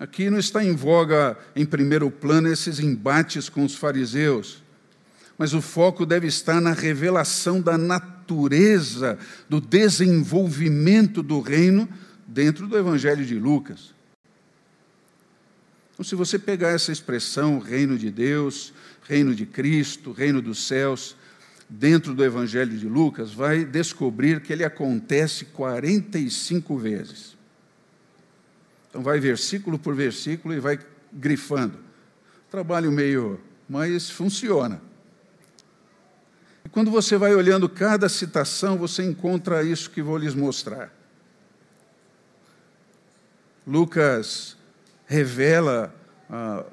Aqui 0.00 0.30
não 0.30 0.38
está 0.38 0.64
em 0.64 0.74
voga, 0.74 1.36
em 1.54 1.66
primeiro 1.66 2.10
plano, 2.10 2.48
esses 2.48 2.80
embates 2.80 3.50
com 3.50 3.62
os 3.66 3.74
fariseus, 3.74 4.62
mas 5.36 5.52
o 5.52 5.60
foco 5.60 6.06
deve 6.06 6.26
estar 6.26 6.58
na 6.58 6.72
revelação 6.72 7.60
da 7.60 7.76
natureza, 7.76 9.18
do 9.46 9.60
desenvolvimento 9.60 11.22
do 11.22 11.38
reino 11.40 11.86
dentro 12.26 12.66
do 12.66 12.78
Evangelho 12.78 13.26
de 13.26 13.38
Lucas. 13.38 13.94
Então, 15.92 16.02
se 16.02 16.14
você 16.14 16.38
pegar 16.38 16.70
essa 16.70 16.90
expressão, 16.90 17.58
reino 17.58 17.98
de 17.98 18.10
Deus, 18.10 18.72
reino 19.06 19.34
de 19.34 19.44
Cristo, 19.44 20.12
reino 20.12 20.40
dos 20.40 20.66
céus, 20.66 21.14
dentro 21.68 22.14
do 22.14 22.24
Evangelho 22.24 22.74
de 22.74 22.88
Lucas, 22.88 23.34
vai 23.34 23.66
descobrir 23.66 24.40
que 24.40 24.50
ele 24.50 24.64
acontece 24.64 25.44
45 25.44 26.78
vezes. 26.78 27.39
Então, 28.90 29.02
vai 29.02 29.20
versículo 29.20 29.78
por 29.78 29.94
versículo 29.94 30.52
e 30.52 30.60
vai 30.60 30.78
grifando. 31.12 31.78
Trabalho 32.50 32.90
meio, 32.90 33.40
mas 33.68 34.10
funciona. 34.10 34.82
E 36.64 36.68
quando 36.68 36.90
você 36.90 37.16
vai 37.16 37.34
olhando 37.34 37.68
cada 37.68 38.08
citação, 38.08 38.76
você 38.76 39.04
encontra 39.04 39.62
isso 39.62 39.90
que 39.90 40.02
vou 40.02 40.18
lhes 40.18 40.34
mostrar. 40.34 40.92
Lucas 43.64 44.56
revela 45.06 45.94
ah, 46.28 46.64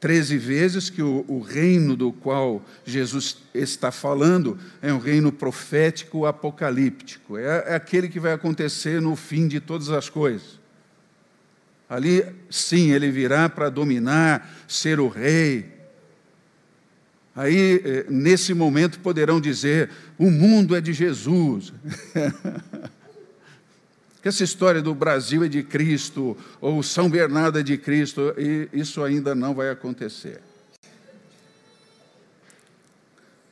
13 0.00 0.36
vezes 0.36 0.90
que 0.90 1.02
o, 1.02 1.24
o, 1.28 1.40
reino 1.40 1.96
do 1.96 2.12
qual 2.12 2.62
Jesus 2.84 3.38
está 3.54 3.90
falando 3.90 4.58
é 4.82 4.92
um 4.92 4.98
reino 4.98 5.30
profético 5.30 6.26
apocalíptico. 6.26 7.38
É, 7.38 7.64
é 7.68 7.74
aquele 7.74 8.08
que 8.08 8.20
vai 8.20 8.32
acontecer 8.32 9.00
no 9.00 9.14
fim 9.14 9.46
de 9.46 9.60
todas 9.60 9.88
as 9.90 10.10
coisas. 10.10 10.63
Ali, 11.88 12.24
sim, 12.50 12.92
ele 12.92 13.10
virá 13.10 13.48
para 13.48 13.68
dominar, 13.68 14.64
ser 14.66 14.98
o 14.98 15.08
rei. 15.08 15.72
Aí, 17.36 17.82
eh, 17.84 18.06
nesse 18.08 18.54
momento, 18.54 19.00
poderão 19.00 19.40
dizer: 19.40 19.90
o 20.18 20.30
mundo 20.30 20.74
é 20.74 20.80
de 20.80 20.92
Jesus. 20.92 21.72
que 24.22 24.28
essa 24.28 24.42
história 24.42 24.80
do 24.80 24.94
Brasil 24.94 25.44
é 25.44 25.48
de 25.48 25.62
Cristo, 25.62 26.34
ou 26.58 26.82
São 26.82 27.10
Bernardo 27.10 27.58
é 27.58 27.62
de 27.62 27.76
Cristo, 27.76 28.34
e 28.38 28.70
isso 28.72 29.02
ainda 29.02 29.34
não 29.34 29.54
vai 29.54 29.68
acontecer. 29.68 30.40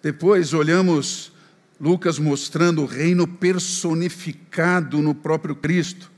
Depois 0.02 0.54
olhamos 0.54 1.30
Lucas 1.78 2.18
mostrando 2.18 2.82
o 2.82 2.86
reino 2.86 3.26
personificado 3.26 5.02
no 5.02 5.14
próprio 5.14 5.54
Cristo. 5.54 6.10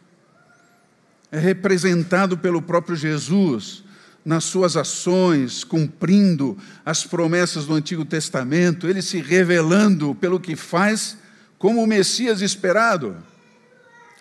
É 1.34 1.38
representado 1.40 2.38
pelo 2.38 2.62
próprio 2.62 2.94
Jesus 2.94 3.82
nas 4.24 4.44
suas 4.44 4.76
ações, 4.76 5.64
cumprindo 5.64 6.56
as 6.86 7.04
promessas 7.04 7.66
do 7.66 7.74
Antigo 7.74 8.04
Testamento, 8.04 8.86
ele 8.86 9.02
se 9.02 9.20
revelando 9.20 10.14
pelo 10.14 10.38
que 10.38 10.54
faz 10.54 11.18
como 11.58 11.82
o 11.82 11.88
Messias 11.88 12.40
esperado. 12.40 13.16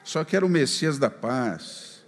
Só 0.03 0.23
que 0.23 0.35
era 0.35 0.43
o 0.43 0.49
Messias 0.49 0.97
da 0.97 1.07
paz. 1.07 2.03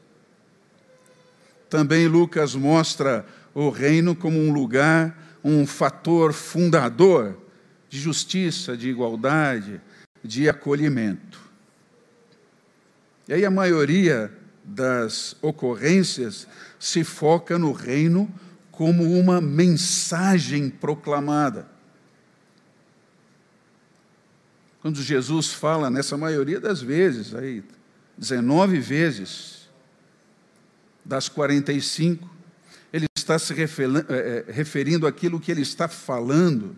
Também 1.70 2.08
Lucas 2.08 2.56
mostra 2.56 3.28
o 3.54 3.70
reino 3.70 4.15
como 4.15 4.39
um 4.39 4.52
lugar, 4.52 5.38
um 5.44 5.68
fator 5.68 6.34
fundador 6.34 7.38
de 7.88 8.00
justiça, 8.00 8.76
de 8.76 8.89
igualdade, 8.89 9.80
de 10.24 10.50
acolhimento. 10.50 11.39
E 13.28 13.36
aí 13.36 13.46
a 13.46 13.52
maioria 13.52 14.34
das 14.65 15.36
ocorrências 15.41 16.47
se 16.80 17.04
foca 17.04 17.58
no 17.58 17.71
reino 17.71 18.34
como 18.71 19.17
uma 19.17 19.39
mensagem 19.39 20.69
proclamada. 20.69 21.67
Quando 24.82 25.01
Jesus 25.01 25.54
fala, 25.54 25.89
nessa 25.89 26.17
maioria 26.17 26.60
das 26.60 26.82
vezes, 26.82 27.34
aí, 27.34 27.63
19 28.17 28.80
vezes 28.80 29.69
das 31.04 31.30
45, 31.30 32.30
ele 32.91 33.06
está 33.15 33.38
se 33.39 33.54
eh, 33.54 33.65
eh, 34.10 34.45
referindo 34.47 35.08
àquilo 35.08 35.39
que 35.39 35.51
ele 35.51 35.62
está 35.62 35.88
falando, 35.88 36.75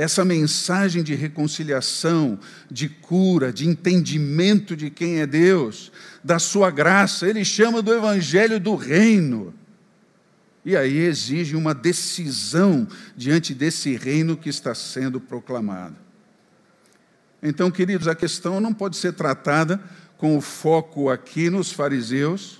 essa 0.00 0.24
mensagem 0.24 1.02
de 1.02 1.14
reconciliação, 1.14 2.38
de 2.70 2.88
cura, 2.88 3.52
de 3.52 3.68
entendimento 3.68 4.74
de 4.74 4.88
quem 4.88 5.20
é 5.20 5.26
Deus, 5.26 5.92
da 6.24 6.38
sua 6.38 6.70
graça, 6.70 7.28
ele 7.28 7.44
chama 7.44 7.82
do 7.82 7.92
evangelho 7.92 8.58
do 8.58 8.74
reino. 8.76 9.52
E 10.64 10.74
aí 10.74 10.96
exige 10.96 11.54
uma 11.54 11.74
decisão 11.74 12.88
diante 13.14 13.52
desse 13.52 13.94
reino 13.94 14.38
que 14.38 14.48
está 14.48 14.74
sendo 14.74 15.20
proclamado. 15.20 15.96
Então, 17.42 17.70
queridos, 17.70 18.08
a 18.08 18.14
questão 18.14 18.58
não 18.58 18.72
pode 18.72 18.96
ser 18.96 19.12
tratada 19.12 19.78
com 20.16 20.34
o 20.34 20.40
foco 20.40 21.10
aqui 21.10 21.50
nos 21.50 21.72
fariseus, 21.72 22.58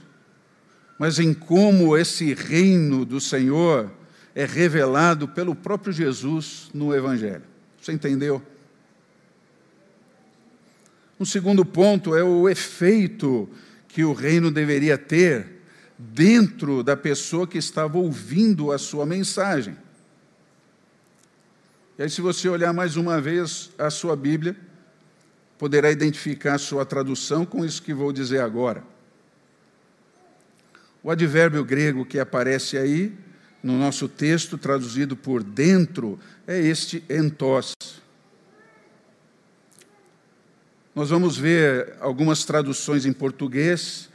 mas 0.98 1.18
em 1.18 1.33
como 1.33 1.96
esse 1.96 2.35
reino 2.35 3.07
do 3.07 3.18
Senhor 3.18 3.90
é 4.34 4.44
revelado 4.44 5.28
pelo 5.28 5.54
próprio 5.54 5.92
Jesus 5.92 6.70
no 6.72 6.94
Evangelho. 6.94 7.42
Você 7.80 7.92
entendeu? 7.92 8.42
Um 11.18 11.24
segundo 11.24 11.64
ponto 11.64 12.14
é 12.14 12.22
o 12.22 12.48
efeito 12.48 13.48
que 13.88 14.04
o 14.04 14.12
reino 14.12 14.50
deveria 14.50 14.96
ter 14.96 15.60
dentro 15.98 16.82
da 16.82 16.96
pessoa 16.96 17.46
que 17.46 17.58
estava 17.58 17.98
ouvindo 17.98 18.72
a 18.72 18.78
sua 18.78 19.04
mensagem. 19.04 19.76
E 21.98 22.02
aí, 22.02 22.08
se 22.08 22.22
você 22.22 22.48
olhar 22.48 22.72
mais 22.72 22.96
uma 22.96 23.20
vez 23.20 23.70
a 23.76 23.90
sua 23.90 24.16
Bíblia, 24.16 24.56
poderá 25.58 25.90
identificar 25.90 26.56
sua 26.56 26.86
tradução 26.86 27.44
com 27.44 27.62
isso 27.62 27.82
que 27.82 27.92
vou 27.92 28.10
dizer 28.10 28.40
agora. 28.40 28.82
O 31.02 31.10
advérbio 31.10 31.62
grego 31.62 32.06
que 32.06 32.18
aparece 32.18 32.78
aí, 32.78 33.12
no 33.62 33.79
nosso 33.79 34.09
texto, 34.09 34.57
traduzido 34.57 35.16
por 35.16 35.42
dentro, 35.42 36.18
é 36.46 36.59
este 36.59 37.05
entos. 37.09 37.75
Nós 40.94 41.11
vamos 41.11 41.37
ver 41.37 41.94
algumas 42.01 42.44
traduções 42.44 43.07
em 43.07 43.12
português, 43.12 44.09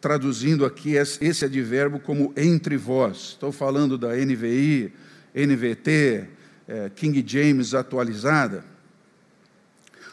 traduzindo 0.00 0.64
aqui 0.64 0.94
esse 0.94 1.44
advérbio 1.44 2.00
como 2.00 2.32
entre 2.36 2.76
vós. 2.76 3.30
Estou 3.30 3.52
falando 3.52 3.96
da 3.96 4.14
NVI, 4.14 4.92
NVT, 5.34 6.28
é, 6.68 6.90
King 6.94 7.24
James 7.26 7.74
atualizada. 7.74 8.64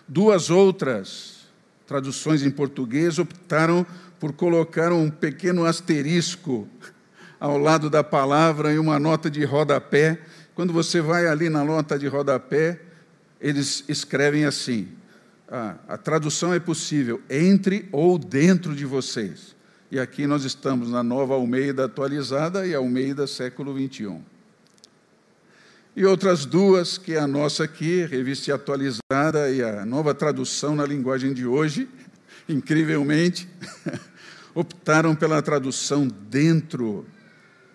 Duas 0.07 0.49
outras 0.49 1.47
traduções 1.85 2.43
em 2.43 2.51
português 2.51 3.19
optaram 3.19 3.85
por 4.19 4.33
colocar 4.33 4.91
um 4.91 5.09
pequeno 5.09 5.65
asterisco 5.65 6.67
ao 7.39 7.57
lado 7.57 7.89
da 7.89 8.03
palavra 8.03 8.73
em 8.73 8.77
uma 8.77 8.99
nota 8.99 9.29
de 9.29 9.43
rodapé. 9.45 10.19
Quando 10.53 10.73
você 10.73 10.99
vai 10.99 11.27
ali 11.27 11.49
na 11.49 11.63
nota 11.63 11.97
de 11.97 12.07
rodapé, 12.07 12.81
eles 13.39 13.83
escrevem 13.87 14.45
assim: 14.45 14.89
ah, 15.47 15.75
a 15.87 15.97
tradução 15.97 16.53
é 16.53 16.59
possível 16.59 17.21
entre 17.29 17.87
ou 17.91 18.17
dentro 18.17 18.75
de 18.75 18.85
vocês. 18.85 19.55
E 19.91 19.99
aqui 19.99 20.27
nós 20.27 20.43
estamos 20.43 20.91
na 20.91 21.01
nova 21.01 21.33
Almeida 21.33 21.85
atualizada 21.85 22.67
e 22.67 22.75
Almeida 22.75 23.25
século 23.25 23.73
21. 23.73 24.21
E 25.95 26.05
outras 26.05 26.45
duas, 26.45 26.97
que 26.97 27.13
é 27.13 27.19
a 27.19 27.27
nossa 27.27 27.63
aqui, 27.63 28.05
revista 28.05 28.53
atualizada 28.53 29.49
e 29.51 29.63
a 29.63 29.83
nova 29.85 30.13
tradução 30.13 30.75
na 30.75 30.85
linguagem 30.85 31.33
de 31.33 31.47
hoje, 31.47 31.89
incrivelmente, 32.47 33.49
optaram 34.53 35.15
pela 35.15 35.41
tradução 35.41 36.07
dentro 36.07 37.05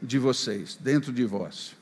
de 0.04 0.18
vocês, 0.18 0.76
dentro 0.80 1.12
de 1.12 1.24
vós. 1.24 1.74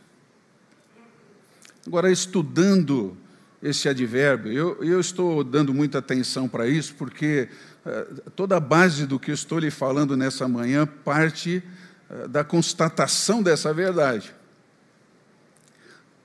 Agora, 1.87 2.11
estudando 2.11 3.17
esse 3.63 3.89
advérbio. 3.89 4.53
Eu, 4.53 4.85
eu 4.85 5.01
estou 5.01 5.45
dando 5.45 5.73
muita 5.73 5.99
atenção 5.99 6.49
para 6.49 6.67
isso, 6.67 6.95
porque 6.97 7.49
uh, 7.87 8.31
toda 8.33 8.57
a 8.57 8.61
base 8.61 9.07
do 9.07 9.21
que 9.21 9.31
eu 9.31 9.35
estou 9.35 9.59
lhe 9.59 9.71
falando 9.71 10.17
nessa 10.17 10.49
manhã 10.49 10.85
parte 10.85 11.63
uh, 12.11 12.29
da 12.29 12.43
constatação 12.43 13.43
dessa 13.43 13.73
verdade. 13.73 14.35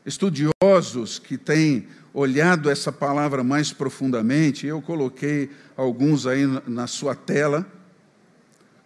Estudiosos 0.04 1.20
que 1.20 1.38
têm 1.38 1.88
olhado 2.14 2.70
essa 2.72 2.92
palavra 2.92 3.44
mais 3.44 3.72
profundamente, 3.72 4.66
eu 4.66 4.82
coloquei 4.82 5.52
alguns 5.76 6.26
aí 6.26 6.48
na 6.66 6.88
sua 6.88 7.14
tela, 7.14 7.64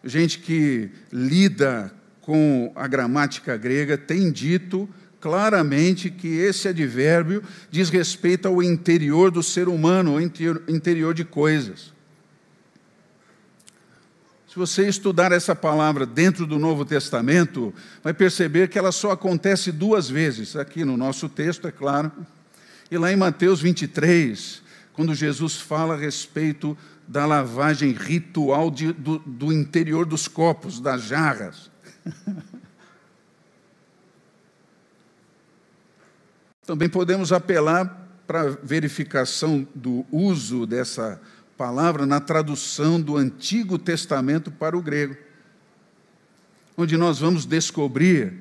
gente 0.03 0.39
que 0.39 0.89
lida 1.13 1.93
com 2.21 2.71
a 2.75 2.87
gramática 2.87 3.57
grega, 3.57 3.97
tem 3.97 4.31
dito 4.31 4.87
claramente 5.19 6.09
que 6.09 6.27
esse 6.27 6.67
advérbio 6.67 7.43
diz 7.69 7.89
respeito 7.89 8.47
ao 8.47 8.61
interior 8.61 9.29
do 9.29 9.43
ser 9.43 9.67
humano, 9.67 10.13
ao 10.13 10.21
interior 10.21 11.13
de 11.13 11.23
coisas. 11.23 11.93
Se 14.51 14.57
você 14.57 14.85
estudar 14.85 15.31
essa 15.31 15.55
palavra 15.55 16.05
dentro 16.05 16.45
do 16.45 16.59
Novo 16.59 16.83
Testamento, 16.83 17.73
vai 18.03 18.13
perceber 18.13 18.67
que 18.67 18.77
ela 18.77 18.91
só 18.91 19.11
acontece 19.11 19.71
duas 19.71 20.09
vezes, 20.09 20.57
aqui 20.57 20.83
no 20.83 20.97
nosso 20.97 21.29
texto, 21.29 21.67
é 21.67 21.71
claro, 21.71 22.11
e 22.89 22.97
lá 22.97 23.13
em 23.13 23.15
Mateus 23.15 23.61
23, 23.61 24.61
quando 24.91 25.15
Jesus 25.15 25.55
fala 25.55 25.93
a 25.93 25.97
respeito 25.97 26.77
da 27.07 27.25
lavagem 27.25 27.93
ritual 27.93 28.69
de, 28.69 28.91
do, 28.91 29.19
do 29.19 29.53
interior 29.53 30.05
dos 30.05 30.27
copos, 30.27 30.81
das 30.81 31.03
jarras. 31.03 31.70
Também 36.65 36.89
podemos 36.89 37.31
apelar 37.31 38.09
para 38.25 38.41
a 38.41 38.49
verificação 38.49 39.67
do 39.75 40.05
uso 40.11 40.65
dessa 40.65 41.21
palavra 41.57 42.05
na 42.05 42.19
tradução 42.19 42.99
do 43.01 43.17
Antigo 43.17 43.77
Testamento 43.77 44.49
para 44.49 44.77
o 44.77 44.81
grego, 44.81 45.15
onde 46.77 46.97
nós 46.97 47.19
vamos 47.19 47.45
descobrir 47.45 48.33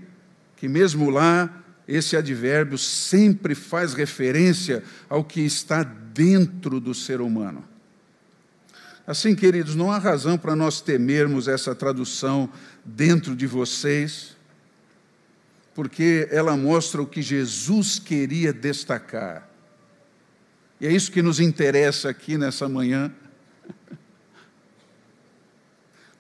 que, 0.57 0.69
mesmo 0.69 1.11
lá, 1.11 1.63
esse 1.89 2.17
advérbio 2.17 2.79
sempre 2.79 3.55
faz 3.55 3.95
referência 3.95 4.85
ao 5.09 5.25
que 5.25 5.41
está 5.41 5.83
dentro 5.83 6.79
do 6.79 6.95
ser 6.95 7.21
humano. 7.21 7.65
Assim, 9.11 9.35
queridos, 9.35 9.75
não 9.75 9.91
há 9.91 9.99
razão 9.99 10.39
para 10.39 10.55
nós 10.55 10.81
temermos 10.81 11.49
essa 11.49 11.75
tradução 11.75 12.49
dentro 12.85 13.35
de 13.35 13.45
vocês 13.45 14.37
porque 15.75 16.29
ela 16.31 16.57
mostra 16.57 17.03
o 17.03 17.07
que 17.07 17.21
Jesus 17.21 17.99
queria 17.99 18.53
destacar. 18.53 19.51
E 20.81 20.87
é 20.87 20.93
isso 20.93 21.11
que 21.11 21.23
nos 21.23 21.41
interessa 21.41 22.09
aqui 22.09 22.39
nessa 22.39 22.69
manhã. 22.69 23.13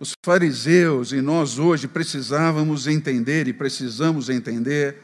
Os 0.00 0.12
fariseus 0.20 1.12
e 1.12 1.20
nós 1.20 1.60
hoje 1.60 1.86
precisávamos 1.86 2.88
entender 2.88 3.46
e 3.46 3.52
precisamos 3.52 4.28
entender 4.28 4.96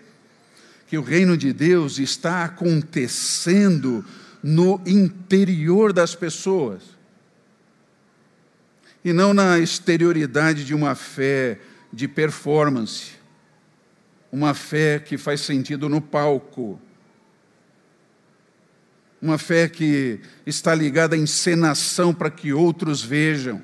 que 0.88 0.98
o 0.98 1.02
reino 1.02 1.36
de 1.36 1.52
Deus 1.52 2.00
está 2.00 2.42
acontecendo 2.42 4.04
no 4.42 4.80
interior 4.84 5.92
das 5.92 6.16
pessoas 6.16 6.95
e 9.06 9.12
não 9.12 9.32
na 9.32 9.58
exterioridade 9.58 10.64
de 10.64 10.74
uma 10.74 10.94
fé 10.94 11.58
de 11.92 12.06
performance 12.08 13.16
uma 14.36 14.52
fé 14.52 14.98
que 14.98 15.16
faz 15.16 15.40
sentido 15.40 15.88
no 15.88 16.00
palco, 16.00 16.78
uma 19.20 19.38
fé 19.38 19.68
que 19.68 20.20
está 20.44 20.74
ligada 20.74 21.16
à 21.16 21.18
encenação 21.18 22.12
para 22.12 22.30
que 22.30 22.52
outros 22.52 23.02
vejam. 23.02 23.62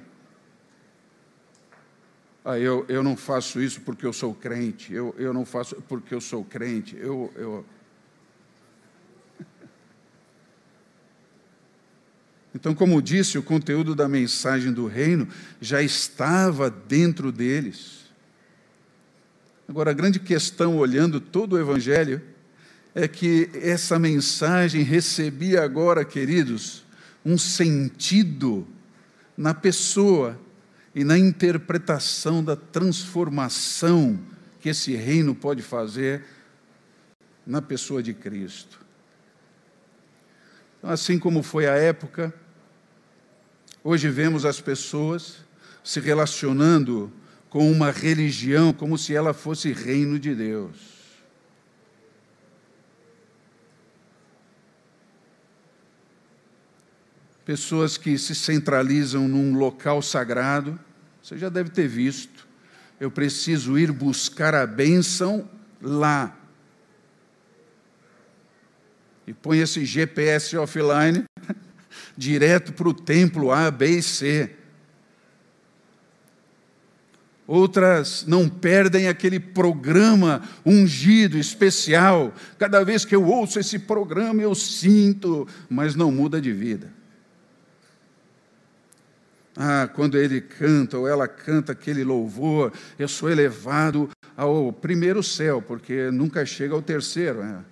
Ah, 2.45 2.59
eu, 2.59 2.87
eu 2.89 3.03
não 3.03 3.17
faço 3.17 3.61
isso 3.61 3.83
porque 3.83 4.07
eu 4.07 4.13
sou 4.13 4.35
crente, 4.35 4.95
eu, 4.95 5.15
eu 5.19 5.35
não 5.35 5.45
faço 5.45 5.77
porque 5.89 6.15
eu 6.15 6.21
sou 6.21 6.43
crente, 6.43 6.97
eu, 6.97 7.31
eu... 7.37 7.67
Então, 12.55 12.75
como 12.75 13.01
disse, 13.01 13.39
o 13.39 13.43
conteúdo 13.43 13.95
da 13.95 14.09
mensagem 14.09 14.73
do 14.73 14.87
reino 14.87 15.27
já 15.61 15.83
estava 15.83 16.71
dentro 16.71 17.33
deles. 17.33 18.03
Agora, 19.69 19.91
a 19.91 19.95
grande 19.95 20.19
questão, 20.19 20.77
olhando 20.77 21.19
todo 21.19 21.55
o 21.55 21.59
Evangelho, 21.59 22.21
é 22.95 23.09
que 23.09 23.49
essa 23.55 23.99
mensagem 23.99 24.83
recebia 24.83 25.63
agora, 25.63 26.05
queridos, 26.05 26.85
um 27.25 27.39
sentido 27.39 28.67
na 29.37 29.55
pessoa 29.55 30.39
e 30.95 31.05
na 31.05 31.17
interpretação 31.19 32.45
da 32.45 32.55
transformação 32.55 34.21
que 34.61 34.69
esse 34.69 34.95
reino 34.95 35.35
pode 35.35 35.63
fazer 35.63 36.23
na 37.47 37.63
pessoa 37.63 38.03
de 38.03 38.13
Cristo. 38.13 38.82
Então, 40.83 40.91
assim 40.91 41.17
como 41.17 41.45
foi 41.45 41.69
a 41.69 41.77
época, 41.77 42.35
hoje 43.85 44.09
vemos 44.09 44.45
as 44.45 44.61
pessoas 44.61 45.37
se 45.85 46.01
relacionando 46.01 47.13
com 47.49 47.71
uma 47.71 47.93
religião 47.93 48.73
como 48.73 48.99
se 48.99 49.15
ela 49.15 49.33
fosse 49.33 49.73
reino 49.73 50.19
de 50.19 50.35
Deus. 50.35 50.75
Pessoas 57.45 57.97
que 57.97 58.19
se 58.19 58.35
centralizam 58.35 59.29
num 59.29 59.55
local 59.57 60.03
sagrado, 60.03 60.81
você 61.23 61.39
já 61.39 61.49
deve 61.49 61.71
ter 61.71 61.87
visto. 61.87 62.45
Eu 62.99 63.11
preciso 63.11 63.79
ir 63.79 63.93
buscar 63.93 64.53
a 64.53 64.67
bênção 64.67 65.49
lá. 65.81 66.37
E 69.27 69.33
põe 69.33 69.61
esse 69.61 69.85
GPS 69.85 70.57
offline 70.57 71.25
direto 72.17 72.73
para 72.73 72.89
o 72.89 72.95
templo 72.95 73.51
A, 73.51 73.71
B 73.71 73.99
e 73.99 74.03
C. 74.03 74.51
Outras 77.47 78.25
não 78.27 78.49
perdem 78.49 79.09
aquele 79.09 79.39
programa 79.39 80.43
ungido, 80.65 81.37
especial. 81.37 82.33
Cada 82.59 82.85
vez 82.85 83.05
que 83.05 83.15
eu 83.15 83.25
ouço 83.25 83.59
esse 83.59 83.79
programa, 83.79 84.41
eu 84.41 84.55
sinto, 84.55 85.47
mas 85.69 85.95
não 85.95 86.11
muda 86.11 86.41
de 86.41 86.53
vida. 86.53 86.91
Ah, 89.57 89.89
quando 89.93 90.17
ele 90.17 90.41
canta 90.41 90.97
ou 90.97 91.07
ela 91.07 91.29
canta 91.29 91.73
aquele 91.73 92.03
louvor, 92.03 92.73
eu 92.99 93.07
sou 93.07 93.29
elevado 93.29 94.09
ao 94.35 94.73
primeiro 94.73 95.23
céu, 95.23 95.61
porque 95.61 96.11
nunca 96.11 96.47
chega 96.47 96.75
ao 96.75 96.81
terceiro. 96.81 97.45
Né? 97.45 97.63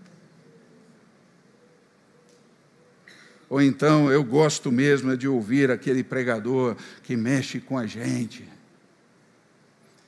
Ou 3.50 3.60
então 3.60 4.10
eu 4.12 4.22
gosto 4.22 4.70
mesmo 4.70 5.16
de 5.16 5.26
ouvir 5.26 5.72
aquele 5.72 6.04
pregador 6.04 6.76
que 7.02 7.16
mexe 7.16 7.58
com 7.58 7.76
a 7.76 7.84
gente. 7.84 8.48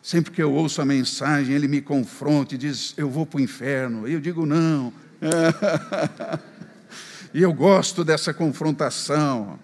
Sempre 0.01 0.31
que 0.31 0.41
eu 0.41 0.53
ouço 0.53 0.81
a 0.81 0.85
mensagem, 0.85 1.53
ele 1.53 1.67
me 1.67 1.83
confronta 1.83 2.55
e 2.55 2.59
diz: 2.59 2.95
Eu 2.97 3.11
vou 3.11 3.27
para 3.27 3.39
o 3.39 3.41
inferno. 3.41 4.07
E 4.07 4.13
eu 4.13 4.21
digo: 4.21 4.47
Não. 4.47 4.93
e 7.35 7.43
eu 7.43 7.53
gosto 7.53 8.05
dessa 8.05 8.33
confrontação. 8.33 9.59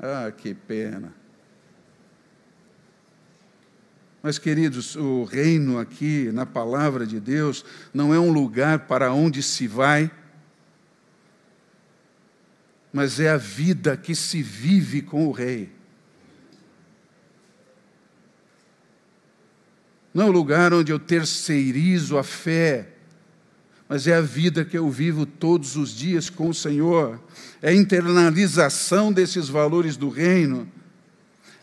Ah, 0.00 0.32
que 0.36 0.52
pena. 0.52 1.12
Mas, 4.20 4.36
queridos, 4.36 4.96
o 4.96 5.22
reino 5.22 5.78
aqui, 5.78 6.32
na 6.32 6.44
palavra 6.44 7.06
de 7.06 7.20
Deus, 7.20 7.64
não 7.94 8.12
é 8.12 8.18
um 8.18 8.32
lugar 8.32 8.80
para 8.80 9.12
onde 9.12 9.44
se 9.44 9.68
vai, 9.68 10.10
mas 12.96 13.20
é 13.20 13.28
a 13.28 13.36
vida 13.36 13.94
que 13.94 14.14
se 14.14 14.42
vive 14.42 15.02
com 15.02 15.26
o 15.26 15.30
Rei. 15.30 15.70
Não 20.14 20.24
é 20.24 20.26
um 20.28 20.32
lugar 20.32 20.72
onde 20.72 20.90
eu 20.90 20.98
terceirizo 20.98 22.16
a 22.16 22.24
fé, 22.24 22.88
mas 23.86 24.06
é 24.06 24.14
a 24.16 24.22
vida 24.22 24.64
que 24.64 24.78
eu 24.78 24.90
vivo 24.90 25.26
todos 25.26 25.76
os 25.76 25.94
dias 25.94 26.30
com 26.30 26.48
o 26.48 26.54
Senhor, 26.54 27.20
é 27.60 27.68
a 27.68 27.74
internalização 27.74 29.12
desses 29.12 29.46
valores 29.46 29.98
do 29.98 30.08
reino 30.08 30.66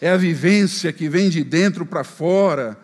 é 0.04 0.10
a 0.10 0.18
vivência 0.18 0.92
que 0.92 1.08
vem 1.08 1.30
de 1.30 1.46
dentro 1.46 1.86
para 1.86 2.04
fora, 2.04 2.78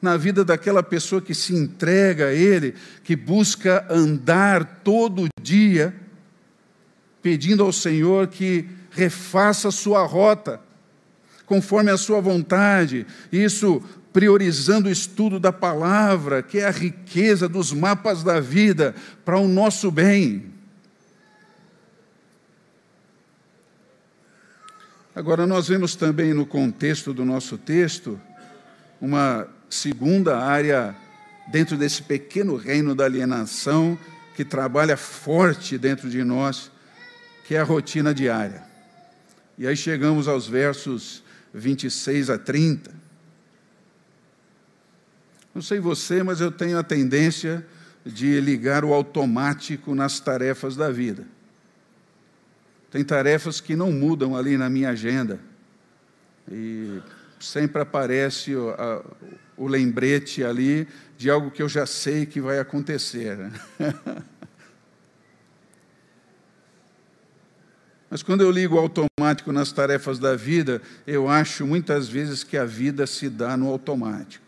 na 0.00 0.16
vida 0.16 0.42
daquela 0.42 0.82
pessoa 0.82 1.20
que 1.20 1.34
se 1.34 1.54
entrega 1.54 2.28
a 2.28 2.32
Ele, 2.32 2.74
que 3.04 3.14
busca 3.14 3.86
andar 3.90 4.80
todo 4.82 5.28
dia, 5.42 5.94
pedindo 7.22 7.62
ao 7.62 7.72
Senhor 7.72 8.28
que 8.28 8.68
refaça 8.90 9.68
a 9.68 9.72
sua 9.72 10.04
rota, 10.04 10.60
conforme 11.46 11.90
a 11.90 11.96
sua 11.96 12.20
vontade, 12.20 13.06
isso 13.32 13.82
priorizando 14.12 14.88
o 14.88 14.92
estudo 14.92 15.38
da 15.38 15.52
palavra, 15.52 16.42
que 16.42 16.58
é 16.58 16.66
a 16.66 16.70
riqueza 16.70 17.48
dos 17.48 17.72
mapas 17.72 18.22
da 18.22 18.40
vida, 18.40 18.94
para 19.24 19.38
o 19.38 19.46
nosso 19.46 19.90
bem. 19.90 20.52
Agora, 25.14 25.46
nós 25.46 25.68
vemos 25.68 25.96
também 25.96 26.32
no 26.32 26.46
contexto 26.46 27.12
do 27.12 27.24
nosso 27.24 27.58
texto 27.58 28.20
uma 29.00 29.48
segunda 29.68 30.38
área 30.38 30.94
dentro 31.50 31.76
desse 31.76 32.02
pequeno 32.02 32.56
reino 32.56 32.94
da 32.94 33.04
alienação 33.04 33.98
que 34.36 34.44
trabalha 34.44 34.96
forte 34.96 35.76
dentro 35.76 36.08
de 36.08 36.22
nós, 36.22 36.70
que 37.48 37.54
é 37.54 37.60
a 37.60 37.64
rotina 37.64 38.12
diária. 38.12 38.62
E 39.56 39.66
aí 39.66 39.74
chegamos 39.74 40.28
aos 40.28 40.46
versos 40.46 41.24
26 41.54 42.28
a 42.28 42.36
30. 42.36 42.94
Não 45.54 45.62
sei 45.62 45.80
você, 45.80 46.22
mas 46.22 46.42
eu 46.42 46.52
tenho 46.52 46.78
a 46.78 46.82
tendência 46.82 47.66
de 48.04 48.38
ligar 48.38 48.84
o 48.84 48.92
automático 48.92 49.94
nas 49.94 50.20
tarefas 50.20 50.76
da 50.76 50.90
vida. 50.90 51.26
Tem 52.90 53.02
tarefas 53.02 53.62
que 53.62 53.74
não 53.74 53.92
mudam 53.92 54.36
ali 54.36 54.58
na 54.58 54.68
minha 54.68 54.90
agenda. 54.90 55.40
E 56.52 57.00
sempre 57.40 57.80
aparece 57.80 58.54
o, 58.54 58.68
a, 58.72 59.02
o 59.56 59.66
lembrete 59.66 60.44
ali 60.44 60.86
de 61.16 61.30
algo 61.30 61.50
que 61.50 61.62
eu 61.62 61.68
já 61.68 61.86
sei 61.86 62.26
que 62.26 62.42
vai 62.42 62.58
acontecer. 62.58 63.38
Né? 63.38 63.52
Mas 68.10 68.22
quando 68.22 68.40
eu 68.40 68.50
ligo 68.50 68.78
automático 68.78 69.52
nas 69.52 69.70
tarefas 69.70 70.18
da 70.18 70.34
vida, 70.34 70.80
eu 71.06 71.28
acho 71.28 71.66
muitas 71.66 72.08
vezes 72.08 72.42
que 72.42 72.56
a 72.56 72.64
vida 72.64 73.06
se 73.06 73.28
dá 73.28 73.56
no 73.56 73.68
automático. 73.68 74.46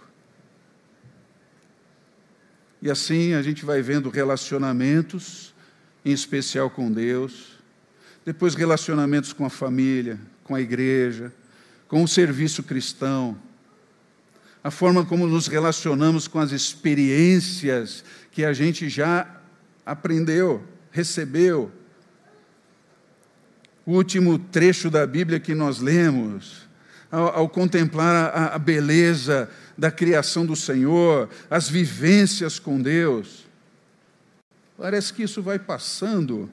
E 2.81 2.91
assim 2.91 3.35
a 3.35 3.43
gente 3.43 3.65
vai 3.65 3.83
vendo 3.83 4.09
relacionamentos, 4.09 5.55
em 6.05 6.13
especial 6.13 6.71
com 6.71 6.91
Deus, 6.91 7.61
depois, 8.25 8.55
relacionamentos 8.55 9.33
com 9.33 9.45
a 9.45 9.51
família, 9.51 10.21
com 10.45 10.55
a 10.55 10.61
igreja, 10.61 11.33
com 11.89 12.03
o 12.03 12.09
serviço 12.09 12.63
cristão. 12.63 13.37
A 14.63 14.71
forma 14.71 15.05
como 15.05 15.27
nos 15.27 15.47
relacionamos 15.47 16.29
com 16.29 16.39
as 16.39 16.53
experiências 16.53 18.05
que 18.31 18.45
a 18.45 18.53
gente 18.53 18.89
já 18.89 19.27
aprendeu, 19.85 20.63
recebeu. 20.91 21.73
O 23.87 23.93
último 23.93 24.39
trecho 24.39 24.91
da 24.91 25.07
Bíblia 25.07 25.41
que 25.41 25.55
nós 25.55 25.81
lemos, 25.81 26.69
ao, 27.11 27.37
ao 27.37 27.49
contemplar 27.49 28.35
a, 28.35 28.55
a 28.55 28.59
beleza 28.59 29.51
da 29.77 29.91
criação 29.91 30.45
do 30.45 30.55
Senhor, 30.55 31.29
as 31.49 31.69
vivências 31.69 32.59
com 32.59 32.81
Deus, 32.81 33.47
parece 34.77 35.13
que 35.13 35.23
isso 35.23 35.43
vai 35.43 35.59
passando 35.59 36.51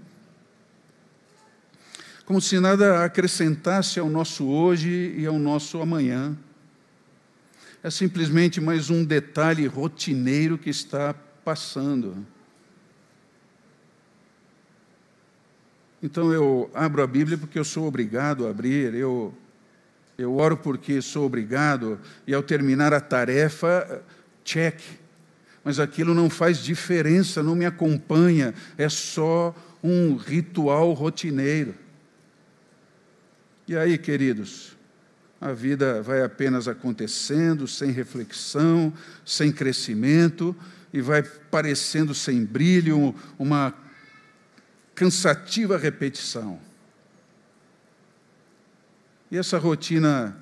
como 2.28 2.42
se 2.42 2.60
nada 2.60 3.06
acrescentasse 3.06 4.02
ao 4.02 4.10
nosso 4.10 4.48
hoje 4.48 5.16
e 5.18 5.26
ao 5.26 5.40
nosso 5.40 5.82
amanhã. 5.82 6.38
É 7.82 7.90
simplesmente 7.90 8.60
mais 8.60 8.90
um 8.90 9.02
detalhe 9.02 9.66
rotineiro 9.66 10.58
que 10.58 10.70
está 10.70 11.16
passando. 11.46 12.28
Então 16.02 16.32
eu 16.32 16.70
abro 16.74 17.02
a 17.02 17.08
Bíblia 17.08 17.38
porque 17.38 17.58
eu 17.58 17.64
sou 17.64 17.88
obrigado 17.88 18.46
a 18.46 18.52
abrir, 18.52 18.94
eu, 18.94 19.34
eu 20.18 20.36
oro 20.36 20.56
porque 20.56 21.02
sou 21.02 21.26
obrigado, 21.26 22.00
e 22.26 22.34
ao 22.34 22.44
terminar 22.44 22.94
a 22.94 23.02
tarefa, 23.02 24.04
check. 24.44 24.80
Mas 25.64 25.80
aquilo 25.80 26.14
não 26.14 26.30
faz 26.30 26.60
diferença, 26.60 27.42
não 27.42 27.56
me 27.56 27.66
acompanha, 27.66 28.54
é 28.78 28.88
só 28.88 29.56
um 29.84 30.16
ritual 30.16 30.94
rotineiro. 30.94 31.74
E 33.68 33.76
aí, 33.76 33.98
queridos, 33.98 34.78
a 35.42 35.52
vida 35.52 36.02
vai 36.02 36.24
apenas 36.24 36.68
acontecendo, 36.68 37.68
sem 37.68 37.92
reflexão, 37.92 38.94
sem 39.26 39.52
crescimento, 39.52 40.56
e 40.94 41.02
vai 41.02 41.22
parecendo 41.22 42.14
sem 42.14 42.46
brilho, 42.46 43.14
uma 43.38 43.74
cansativa 44.98 45.78
repetição. 45.78 46.60
E 49.30 49.38
essa 49.38 49.60
rotina 49.60 50.36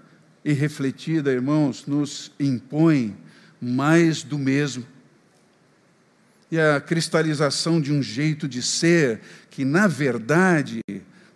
irrefletida, 0.46 1.30
irmãos, 1.30 1.86
nos 1.86 2.32
impõe 2.40 3.18
mais 3.60 4.24
do 4.24 4.40
mesmo. 4.40 4.88
E 6.50 6.58
a 6.58 6.80
cristalização 6.80 7.82
de 7.82 7.92
um 7.92 8.02
jeito 8.02 8.48
de 8.48 8.62
ser 8.62 9.20
que, 9.50 9.66
na 9.66 9.88
verdade, 9.88 10.80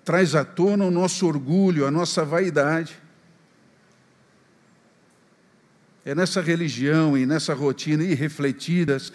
traz 0.05 0.34
à 0.34 0.45
tona 0.45 0.86
o 0.86 0.91
nosso 0.91 1.27
orgulho, 1.27 1.86
a 1.86 1.91
nossa 1.91 2.23
vaidade. 2.23 2.97
É 6.05 6.15
nessa 6.15 6.41
religião 6.41 7.17
e 7.17 7.25
nessa 7.25 7.53
rotina 7.53 8.01
irrefletidas 8.01 9.12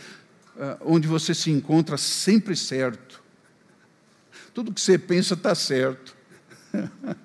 ah, 0.60 0.76
onde 0.82 1.08
você 1.08 1.32
se 1.32 1.50
encontra 1.50 1.96
sempre 1.96 2.54
certo. 2.54 3.13
Tudo 4.54 4.72
que 4.72 4.80
você 4.80 4.96
pensa 4.96 5.34
está 5.34 5.54
certo. 5.54 6.16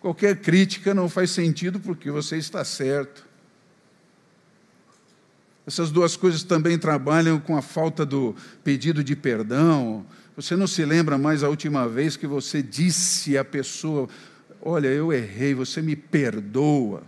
Qualquer 0.00 0.40
crítica 0.40 0.94
não 0.94 1.08
faz 1.08 1.30
sentido 1.30 1.78
porque 1.78 2.10
você 2.10 2.36
está 2.36 2.64
certo. 2.64 3.24
Essas 5.66 5.90
duas 5.90 6.16
coisas 6.16 6.42
também 6.42 6.78
trabalham 6.78 7.38
com 7.38 7.56
a 7.56 7.62
falta 7.62 8.06
do 8.06 8.34
pedido 8.64 9.04
de 9.04 9.14
perdão, 9.14 10.06
você 10.36 10.54
não 10.54 10.66
se 10.66 10.84
lembra 10.84 11.16
mais 11.16 11.42
a 11.42 11.48
última 11.48 11.88
vez 11.88 12.14
que 12.14 12.26
você 12.26 12.62
disse 12.62 13.38
à 13.38 13.44
pessoa: 13.44 14.06
Olha, 14.60 14.88
eu 14.88 15.10
errei, 15.10 15.54
você 15.54 15.80
me 15.80 15.96
perdoa. 15.96 17.02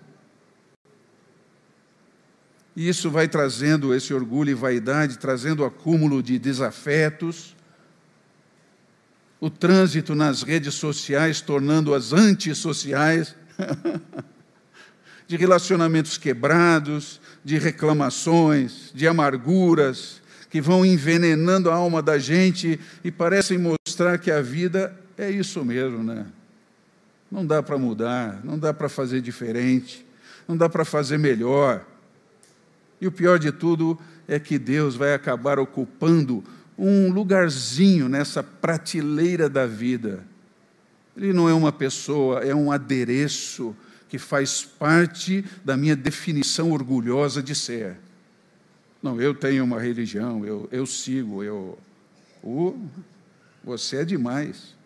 E 2.75 2.89
isso 2.89 3.11
vai 3.11 3.29
trazendo 3.29 3.95
esse 3.95 4.15
orgulho 4.15 4.51
e 4.51 4.55
vaidade, 4.55 5.19
trazendo 5.19 5.65
acúmulo 5.65 6.23
de 6.23 6.39
desafetos, 6.39 7.55
o 9.41 9.49
trânsito 9.49 10.15
nas 10.15 10.43
redes 10.43 10.75
sociais, 10.75 11.41
tornando-as 11.41 12.13
antissociais, 12.13 13.35
de 15.27 15.37
relacionamentos 15.37 16.17
quebrados, 16.17 17.21
de 17.45 17.59
reclamações, 17.59 18.91
de 18.95 19.07
amarguras, 19.07 20.21
que 20.51 20.61
vão 20.61 20.85
envenenando 20.85 21.71
a 21.71 21.75
alma 21.75 22.03
da 22.03 22.19
gente 22.19 22.81
e 23.05 23.11
parecem 23.11 23.59
mostrar 23.59 24.19
que 24.19 24.31
a 24.31 24.41
vida 24.41 24.99
é 25.17 25.31
isso 25.31 25.65
mesmo, 25.65 26.03
né? 26.03 26.27
Não 27.31 27.45
dá 27.45 27.63
para 27.63 27.77
mudar, 27.77 28.41
não 28.43 28.59
dá 28.59 28.73
para 28.73 28.89
fazer 28.89 29.21
diferente, 29.21 30.07
não 30.47 30.57
dá 30.57 30.69
para 30.69 30.85
fazer 30.85 31.19
melhor. 31.19 31.85
E 33.01 33.07
o 33.07 33.13
pior 33.13 33.39
de 33.39 33.53
tudo 33.53 33.99
é 34.27 34.39
que 34.39 34.59
Deus 34.59 34.97
vai 34.97 35.13
acabar 35.13 35.59
ocupando 35.59 36.43
um 36.79 37.11
lugarzinho 37.11 38.09
nessa 38.09 38.43
prateleira 38.43 39.49
da 39.49 39.67
vida. 39.67 40.25
Ele 41.17 41.33
não 41.33 41.49
é 41.49 41.53
uma 41.53 41.73
pessoa, 41.73 42.41
é 42.41 42.55
um 42.55 42.71
adereço 42.71 43.75
que 44.09 44.19
faz 44.19 44.65
parte 44.65 45.45
da 45.65 45.77
minha 45.77 45.97
definição 45.97 46.71
orgulhosa 46.71 47.43
de 47.43 47.55
ser. 47.55 47.97
Não, 49.03 49.21
eu 49.21 49.35
tenho 49.35 49.65
uma 49.65 49.81
religião, 49.81 50.47
eu, 50.47 50.69
eu 50.71 50.87
sigo, 50.87 51.43
eu. 51.43 51.79
Uh, 52.43 52.89
você 53.65 53.99
é 53.99 54.05
demais. 54.05 54.77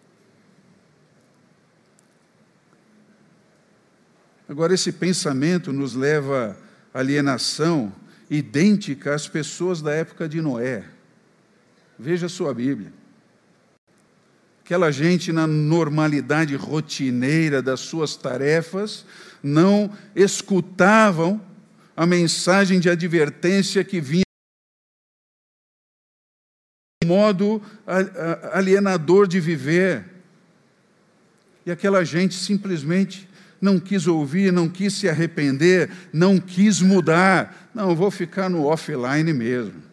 Agora, 4.49 4.75
esse 4.75 4.93
pensamento 4.93 5.73
nos 5.73 5.95
leva 5.95 6.57
à 6.93 6.99
alienação 6.99 7.93
idêntica 8.29 9.15
às 9.15 9.29
pessoas 9.29 9.81
da 9.81 9.93
época 9.93 10.29
de 10.29 10.41
Noé. 10.41 10.85
Veja 12.03 12.29
sua 12.29 12.53
Bíblia. 12.53 12.93
Aquela 14.65 14.91
gente, 14.91 15.31
na 15.31 15.47
normalidade 15.47 16.57
rotineira 16.57 17.63
das 17.63 17.79
suas 17.79 18.17
tarefas, 18.17 19.07
não 19.41 19.89
escutavam 20.13 21.41
a 21.97 22.05
mensagem 22.05 22.81
de 22.81 22.91
advertência 22.91 23.85
que 23.85 24.01
vinha 24.01 24.25
modo 27.07 27.63
alienador 28.53 29.29
de 29.29 29.39
viver. 29.39 30.05
E 31.65 31.71
aquela 31.71 32.05
gente 32.05 32.35
simplesmente 32.35 33.29
não 33.61 33.79
quis 33.79 34.09
ouvir, 34.09 34.53
não 34.53 34.69
quis 34.69 34.95
se 34.95 35.09
arrepender, 35.09 35.89
não 36.13 36.41
quis 36.41 36.81
mudar. 36.81 37.71
Não, 37.73 37.95
vou 37.95 38.11
ficar 38.11 38.49
no 38.49 38.65
offline 38.65 39.33
mesmo. 39.33 39.92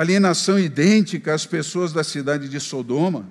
Alienação 0.00 0.58
idêntica 0.58 1.34
às 1.34 1.44
pessoas 1.44 1.92
da 1.92 2.04
cidade 2.04 2.48
de 2.48 2.60
Sodoma, 2.60 3.28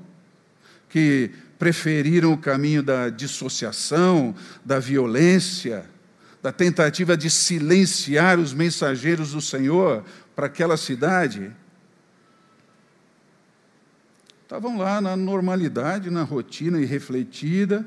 que 0.89 1.31
preferiram 1.57 2.33
o 2.33 2.37
caminho 2.37 2.83
da 2.83 3.09
dissociação, 3.09 4.35
da 4.63 4.79
violência, 4.79 5.85
da 6.41 6.51
tentativa 6.51 7.15
de 7.15 7.29
silenciar 7.29 8.39
os 8.39 8.53
mensageiros 8.53 9.31
do 9.31 9.41
Senhor 9.41 10.03
para 10.35 10.47
aquela 10.47 10.77
cidade 10.77 11.51
Estavam 14.47 14.77
lá 14.77 15.01
na 15.01 15.13
normalidade, 15.17 16.09
na 16.09 16.23
rotina 16.23 16.79
irrefletida. 16.79 17.85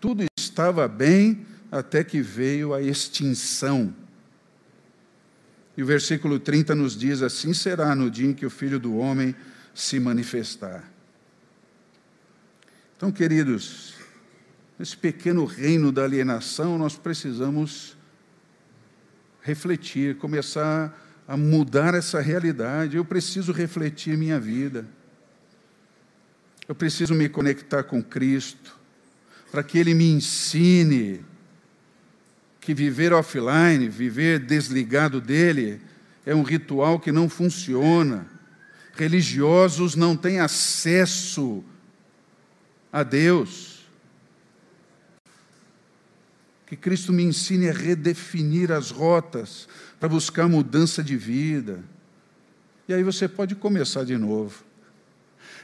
Tudo 0.00 0.24
estava 0.38 0.86
bem 0.86 1.44
até 1.72 2.04
que 2.04 2.22
veio 2.22 2.72
a 2.72 2.80
extinção. 2.80 3.92
E 5.76 5.82
o 5.82 5.86
versículo 5.86 6.38
30 6.38 6.74
nos 6.74 6.96
diz: 6.96 7.22
Assim 7.22 7.54
será 7.54 7.94
no 7.94 8.10
dia 8.10 8.28
em 8.28 8.34
que 8.34 8.44
o 8.44 8.50
filho 8.50 8.78
do 8.78 8.96
homem 8.96 9.34
se 9.74 9.98
manifestar. 9.98 10.84
Então, 12.96 13.10
queridos, 13.10 13.94
nesse 14.78 14.96
pequeno 14.96 15.44
reino 15.44 15.90
da 15.90 16.04
alienação, 16.04 16.78
nós 16.78 16.96
precisamos 16.96 17.96
refletir, 19.40 20.16
começar 20.18 20.96
a 21.26 21.36
mudar 21.36 21.94
essa 21.94 22.20
realidade. 22.20 22.96
Eu 22.96 23.04
preciso 23.04 23.52
refletir 23.52 24.16
minha 24.16 24.38
vida. 24.38 24.86
Eu 26.68 26.74
preciso 26.74 27.14
me 27.14 27.28
conectar 27.28 27.82
com 27.82 28.02
Cristo, 28.02 28.78
para 29.50 29.62
que 29.62 29.78
Ele 29.78 29.94
me 29.94 30.08
ensine 30.08 31.24
que 32.62 32.72
viver 32.72 33.12
offline, 33.12 33.88
viver 33.88 34.38
desligado 34.38 35.20
dele, 35.20 35.80
é 36.24 36.32
um 36.32 36.44
ritual 36.44 37.00
que 37.00 37.10
não 37.10 37.28
funciona. 37.28 38.24
Religiosos 38.94 39.96
não 39.96 40.16
têm 40.16 40.38
acesso 40.38 41.64
a 42.92 43.02
Deus. 43.02 43.84
Que 46.64 46.76
Cristo 46.76 47.12
me 47.12 47.24
ensine 47.24 47.68
a 47.68 47.72
redefinir 47.72 48.70
as 48.70 48.92
rotas 48.92 49.68
para 49.98 50.08
buscar 50.08 50.48
mudança 50.48 51.02
de 51.02 51.16
vida. 51.16 51.82
E 52.88 52.94
aí 52.94 53.02
você 53.02 53.26
pode 53.26 53.56
começar 53.56 54.04
de 54.04 54.16
novo. 54.16 54.62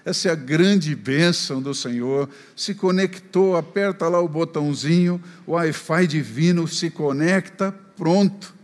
Essa 0.04 0.28
é 0.28 0.32
a 0.32 0.36
grande 0.36 0.94
bênção 0.94 1.60
do 1.60 1.74
Senhor. 1.74 2.28
Se 2.56 2.74
conectou, 2.74 3.56
aperta 3.56 4.08
lá 4.08 4.20
o 4.20 4.28
botãozinho, 4.28 5.22
o 5.46 5.52
Wi-Fi 5.52 6.06
divino 6.06 6.66
se 6.66 6.90
conecta, 6.90 7.74
pronto. 7.96 8.54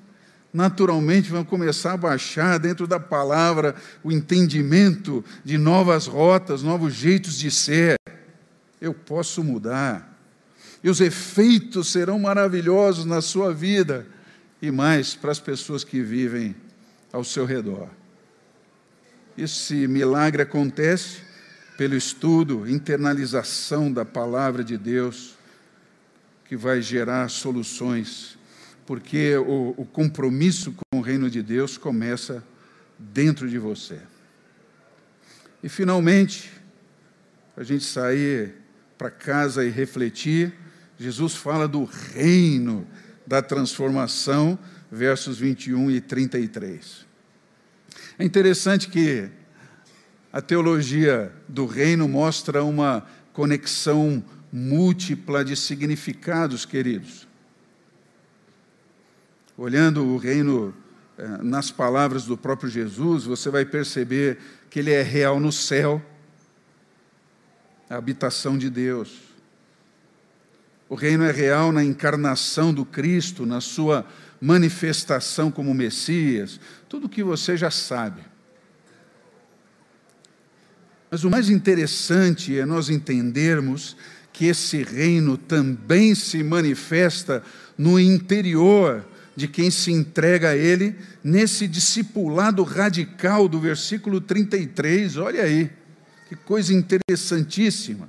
Naturalmente 0.52 1.30
vão 1.30 1.44
começar 1.44 1.94
a 1.94 1.96
baixar 1.96 2.58
dentro 2.58 2.86
da 2.86 3.00
palavra 3.00 3.74
o 4.02 4.12
entendimento 4.12 5.24
de 5.44 5.58
novas 5.58 6.06
rotas, 6.06 6.62
novos 6.62 6.94
jeitos 6.94 7.38
de 7.38 7.50
ser. 7.50 7.96
Eu 8.80 8.94
posso 8.94 9.42
mudar 9.42 10.14
e 10.84 10.90
os 10.90 11.00
efeitos 11.00 11.90
serão 11.90 12.18
maravilhosos 12.18 13.06
na 13.06 13.22
sua 13.22 13.54
vida 13.54 14.06
e 14.60 14.70
mais 14.70 15.14
para 15.14 15.32
as 15.32 15.40
pessoas 15.40 15.82
que 15.82 16.02
vivem 16.02 16.54
ao 17.10 17.24
seu 17.24 17.46
redor. 17.46 17.88
Esse 19.36 19.88
milagre 19.88 20.42
acontece 20.42 21.18
pelo 21.76 21.96
estudo, 21.96 22.68
internalização 22.68 23.92
da 23.92 24.04
palavra 24.04 24.62
de 24.62 24.78
Deus, 24.78 25.34
que 26.44 26.56
vai 26.56 26.80
gerar 26.80 27.28
soluções, 27.28 28.38
porque 28.86 29.36
o, 29.36 29.74
o 29.76 29.84
compromisso 29.84 30.72
com 30.72 30.98
o 30.98 31.00
reino 31.00 31.28
de 31.28 31.42
Deus 31.42 31.76
começa 31.76 32.44
dentro 32.98 33.48
de 33.48 33.58
você. 33.58 33.98
E 35.62 35.68
finalmente, 35.68 36.52
a 37.56 37.64
gente 37.64 37.84
sair 37.84 38.54
para 38.96 39.10
casa 39.10 39.64
e 39.64 39.70
refletir, 39.70 40.52
Jesus 40.96 41.34
fala 41.34 41.66
do 41.66 41.84
reino 41.84 42.86
da 43.26 43.42
transformação, 43.42 44.56
versos 44.92 45.38
21 45.38 45.90
e 45.90 46.00
33. 46.00 47.13
É 48.18 48.24
interessante 48.24 48.88
que 48.88 49.28
a 50.32 50.40
teologia 50.40 51.32
do 51.48 51.66
reino 51.66 52.08
mostra 52.08 52.64
uma 52.64 53.06
conexão 53.32 54.24
múltipla 54.52 55.44
de 55.44 55.56
significados, 55.56 56.64
queridos. 56.64 57.26
Olhando 59.56 60.04
o 60.04 60.16
reino 60.16 60.74
eh, 61.16 61.26
nas 61.42 61.70
palavras 61.70 62.24
do 62.24 62.36
próprio 62.36 62.68
Jesus, 62.68 63.24
você 63.24 63.50
vai 63.50 63.64
perceber 63.64 64.38
que 64.70 64.80
ele 64.80 64.92
é 64.92 65.02
real 65.02 65.38
no 65.38 65.52
céu, 65.52 66.02
a 67.88 67.96
habitação 67.96 68.58
de 68.58 68.68
Deus. 68.68 69.20
O 70.88 70.96
reino 70.96 71.24
é 71.24 71.30
real 71.30 71.72
na 71.72 71.84
encarnação 71.84 72.74
do 72.74 72.84
Cristo, 72.84 73.46
na 73.46 73.60
sua 73.60 74.06
manifestação 74.40 75.50
como 75.50 75.74
Messias, 75.74 76.60
tudo 76.88 77.08
que 77.08 77.22
você 77.22 77.56
já 77.56 77.70
sabe. 77.70 78.22
Mas 81.10 81.22
o 81.24 81.30
mais 81.30 81.48
interessante 81.48 82.58
é 82.58 82.66
nós 82.66 82.88
entendermos 82.88 83.96
que 84.32 84.46
esse 84.46 84.82
reino 84.82 85.38
também 85.38 86.14
se 86.14 86.42
manifesta 86.42 87.42
no 87.78 88.00
interior 88.00 89.06
de 89.36 89.48
quem 89.48 89.70
se 89.70 89.92
entrega 89.92 90.50
a 90.50 90.56
Ele, 90.56 90.96
nesse 91.22 91.66
discipulado 91.66 92.62
radical 92.62 93.48
do 93.48 93.58
versículo 93.58 94.20
33. 94.20 95.16
Olha 95.16 95.42
aí, 95.42 95.70
que 96.28 96.36
coisa 96.36 96.72
interessantíssima. 96.72 98.08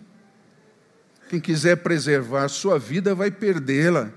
Quem 1.30 1.40
quiser 1.40 1.78
preservar 1.78 2.48
sua 2.48 2.78
vida 2.78 3.16
vai 3.16 3.32
perdê-la. 3.32 4.12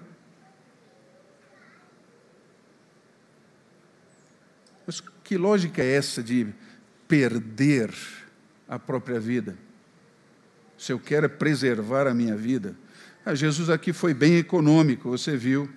Mas 4.87 5.03
que 5.29 5.37
lógica 5.37 5.83
é 5.83 5.93
essa 5.93 6.23
de 6.23 6.47
perder 7.07 7.93
a 8.67 8.79
própria 8.79 9.21
vida? 9.21 9.59
Se 10.79 10.91
eu 10.91 10.99
quero 10.99 11.29
preservar 11.29 12.07
a 12.07 12.15
minha 12.15 12.35
vida. 12.35 12.75
Ah, 13.27 13.35
Jesus 13.35 13.69
aqui 13.69 13.93
foi 13.93 14.15
bem 14.15 14.37
econômico, 14.37 15.11
você 15.11 15.37
viu. 15.37 15.69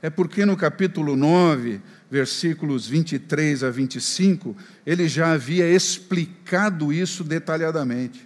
É 0.00 0.08
porque 0.08 0.46
no 0.46 0.56
capítulo 0.56 1.16
9, 1.16 1.80
versículos 2.08 2.86
23 2.86 3.64
a 3.64 3.70
25, 3.70 4.56
ele 4.86 5.08
já 5.08 5.32
havia 5.32 5.68
explicado 5.68 6.92
isso 6.92 7.24
detalhadamente. 7.24 8.24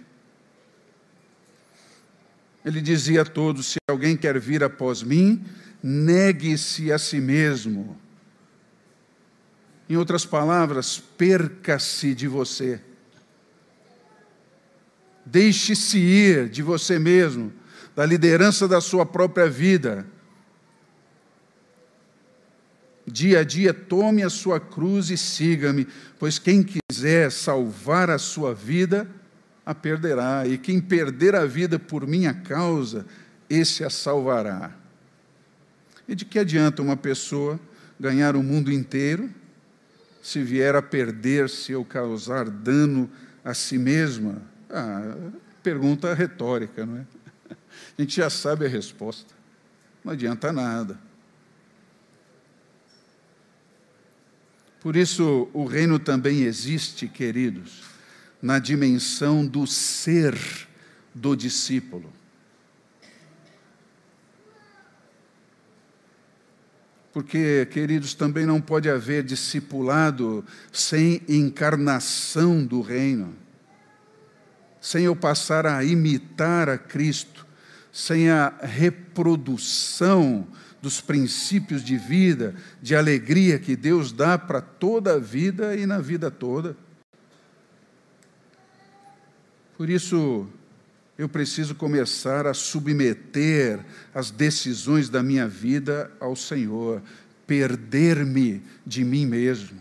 Ele 2.63 2.79
dizia 2.79 3.23
a 3.23 3.25
todos: 3.25 3.71
se 3.71 3.79
alguém 3.89 4.15
quer 4.15 4.39
vir 4.39 4.63
após 4.63 5.01
mim, 5.01 5.43
negue-se 5.81 6.91
a 6.91 6.99
si 6.99 7.19
mesmo. 7.19 7.97
Em 9.89 9.97
outras 9.97 10.23
palavras, 10.23 11.01
perca-se 11.17 12.13
de 12.13 12.27
você. 12.27 12.79
Deixe-se 15.25 15.97
ir 15.97 16.47
de 16.47 16.61
você 16.61 16.99
mesmo, 16.99 17.51
da 17.95 18.05
liderança 18.05 18.67
da 18.67 18.79
sua 18.79 19.03
própria 19.03 19.49
vida. 19.49 20.05
Dia 23.05 23.39
a 23.39 23.43
dia, 23.43 23.73
tome 23.73 24.21
a 24.21 24.29
sua 24.29 24.59
cruz 24.59 25.09
e 25.09 25.17
siga-me, 25.17 25.87
pois 26.19 26.37
quem 26.37 26.63
quiser 26.63 27.31
salvar 27.31 28.11
a 28.11 28.19
sua 28.19 28.53
vida, 28.53 29.09
a 29.65 29.73
perderá, 29.73 30.45
e 30.45 30.59
quem 30.59 30.79
perder 30.79 31.33
a 31.33 31.47
vida 31.47 31.79
por 31.79 32.05
minha 32.05 32.33
causa, 32.35 33.07
esse 33.49 33.83
a 33.83 33.89
salvará. 33.89 34.71
E 36.07 36.13
de 36.13 36.25
que 36.25 36.37
adianta 36.37 36.83
uma 36.83 36.95
pessoa 36.95 37.59
ganhar 37.99 38.35
o 38.35 38.43
mundo 38.43 38.71
inteiro 38.71 39.38
se 40.21 40.43
vier 40.43 40.75
a 40.75 40.81
perder-se 40.81 41.73
ou 41.73 41.85
causar 41.85 42.49
dano 42.49 43.09
a 43.43 43.53
si 43.53 43.77
mesma? 43.77 44.41
Ah, 44.69 45.15
pergunta 45.63 46.13
retórica, 46.13 46.85
não 46.85 46.97
é? 46.97 47.05
A 47.97 48.01
gente 48.01 48.17
já 48.17 48.29
sabe 48.29 48.65
a 48.65 48.69
resposta. 48.69 49.33
Não 50.03 50.13
adianta 50.13 50.51
nada. 50.51 50.99
Por 54.79 54.95
isso, 54.95 55.49
o 55.53 55.65
reino 55.65 55.99
também 55.99 56.43
existe, 56.43 57.07
queridos, 57.07 57.83
na 58.41 58.59
dimensão 58.59 59.45
do 59.45 59.67
ser 59.67 60.37
do 61.13 61.35
discípulo. 61.35 62.11
Porque, 67.19 67.67
queridos, 67.69 68.13
também 68.13 68.45
não 68.45 68.61
pode 68.61 68.89
haver 68.89 69.23
discipulado 69.23 70.41
sem 70.71 71.21
encarnação 71.27 72.65
do 72.65 72.79
reino, 72.79 73.35
sem 74.79 75.03
eu 75.03 75.13
passar 75.13 75.65
a 75.65 75.83
imitar 75.83 76.69
a 76.69 76.77
Cristo, 76.77 77.45
sem 77.91 78.29
a 78.29 78.53
reprodução 78.61 80.47
dos 80.81 81.01
princípios 81.01 81.83
de 81.83 81.97
vida, 81.97 82.55
de 82.81 82.95
alegria 82.95 83.59
que 83.59 83.75
Deus 83.75 84.13
dá 84.13 84.37
para 84.37 84.61
toda 84.61 85.15
a 85.15 85.19
vida 85.19 85.75
e 85.75 85.85
na 85.85 85.99
vida 85.99 86.31
toda. 86.31 86.73
Por 89.77 89.89
isso, 89.89 90.47
eu 91.19 91.27
preciso 91.27 91.75
começar 91.75 92.47
a 92.47 92.53
submeter 92.53 93.85
as 94.13 94.31
decisões 94.31 95.09
da 95.09 95.21
minha 95.21 95.45
vida 95.45 96.09
ao 96.17 96.33
Senhor, 96.33 97.01
perder-me 97.45 98.63
de 98.85 99.03
mim 99.03 99.25
mesmo. 99.25 99.77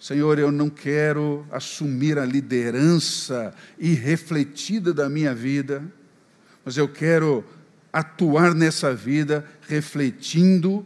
Senhor, 0.00 0.36
eu 0.40 0.50
não 0.50 0.68
quero 0.68 1.46
assumir 1.48 2.18
a 2.18 2.24
liderança 2.24 3.54
irrefletida 3.78 4.92
da 4.92 5.08
minha 5.08 5.32
vida, 5.32 5.80
mas 6.64 6.76
eu 6.76 6.88
quero 6.88 7.44
atuar 7.92 8.52
nessa 8.52 8.92
vida 8.92 9.46
refletindo 9.68 10.84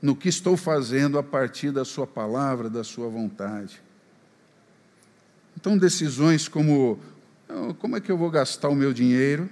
no 0.00 0.14
que 0.14 0.28
estou 0.28 0.56
fazendo 0.56 1.18
a 1.18 1.22
partir 1.22 1.72
da 1.72 1.84
Sua 1.84 2.06
palavra, 2.06 2.70
da 2.70 2.84
Sua 2.84 3.08
vontade. 3.08 3.82
Então, 5.56 5.78
decisões 5.78 6.46
como 6.46 7.00
como 7.78 7.96
é 7.96 8.00
que 8.00 8.10
eu 8.10 8.16
vou 8.16 8.30
gastar 8.30 8.68
o 8.68 8.74
meu 8.74 8.92
dinheiro? 8.92 9.48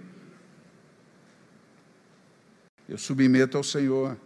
Eu 2.89 2.99
submeto 2.99 3.57
ao 3.57 3.65
Senhor. 3.65 4.17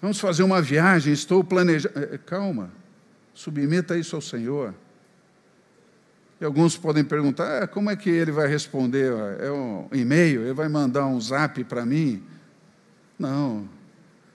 Vamos 0.00 0.20
fazer 0.20 0.42
uma 0.42 0.62
viagem, 0.62 1.12
estou 1.12 1.42
planejando. 1.42 1.98
É, 1.98 2.14
é, 2.14 2.18
calma, 2.18 2.70
submeta 3.34 3.96
isso 3.96 4.14
ao 4.16 4.22
Senhor. 4.22 4.74
E 6.40 6.44
alguns 6.44 6.76
podem 6.76 7.04
perguntar: 7.04 7.62
ah, 7.62 7.66
como 7.66 7.90
é 7.90 7.96
que 7.96 8.08
ele 8.08 8.30
vai 8.30 8.46
responder? 8.46 9.12
É 9.40 9.50
um 9.50 9.88
e-mail? 9.92 10.42
Ele 10.42 10.54
vai 10.54 10.68
mandar 10.68 11.06
um 11.06 11.20
zap 11.20 11.62
para 11.64 11.84
mim? 11.84 12.22
Não. 13.18 13.68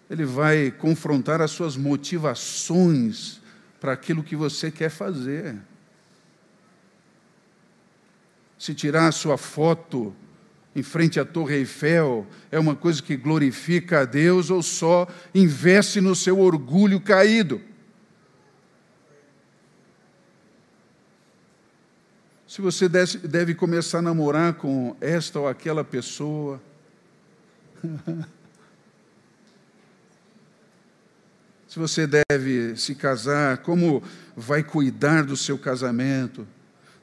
Ele 0.09 0.25
vai 0.25 0.69
confrontar 0.69 1.41
as 1.41 1.51
suas 1.51 1.77
motivações 1.77 3.41
para 3.79 3.93
aquilo 3.93 4.21
que 4.21 4.35
você 4.35 4.69
quer 4.69 4.89
fazer 4.89 5.57
se 8.63 8.73
tirar 8.73 9.07
a 9.09 9.11
sua 9.11 9.37
foto 9.37 10.15
em 10.73 10.81
frente 10.81 11.19
à 11.19 11.25
Torre 11.25 11.55
Eiffel 11.55 12.25
é 12.49 12.57
uma 12.57 12.73
coisa 12.73 13.03
que 13.03 13.17
glorifica 13.17 13.99
a 13.99 14.05
Deus 14.05 14.49
ou 14.49 14.63
só 14.63 15.05
investe 15.35 15.99
no 15.99 16.15
seu 16.15 16.39
orgulho 16.39 17.01
caído? 17.01 17.59
Se 22.47 22.61
você 22.61 22.87
deve 22.87 23.53
começar 23.53 23.97
a 23.97 24.01
namorar 24.01 24.53
com 24.53 24.95
esta 25.01 25.41
ou 25.41 25.49
aquela 25.49 25.83
pessoa, 25.83 26.61
se 31.67 31.77
você 31.77 32.07
deve 32.07 32.77
se 32.77 32.95
casar, 32.95 33.57
como 33.57 34.01
vai 34.37 34.63
cuidar 34.63 35.25
do 35.25 35.35
seu 35.35 35.57
casamento? 35.57 36.47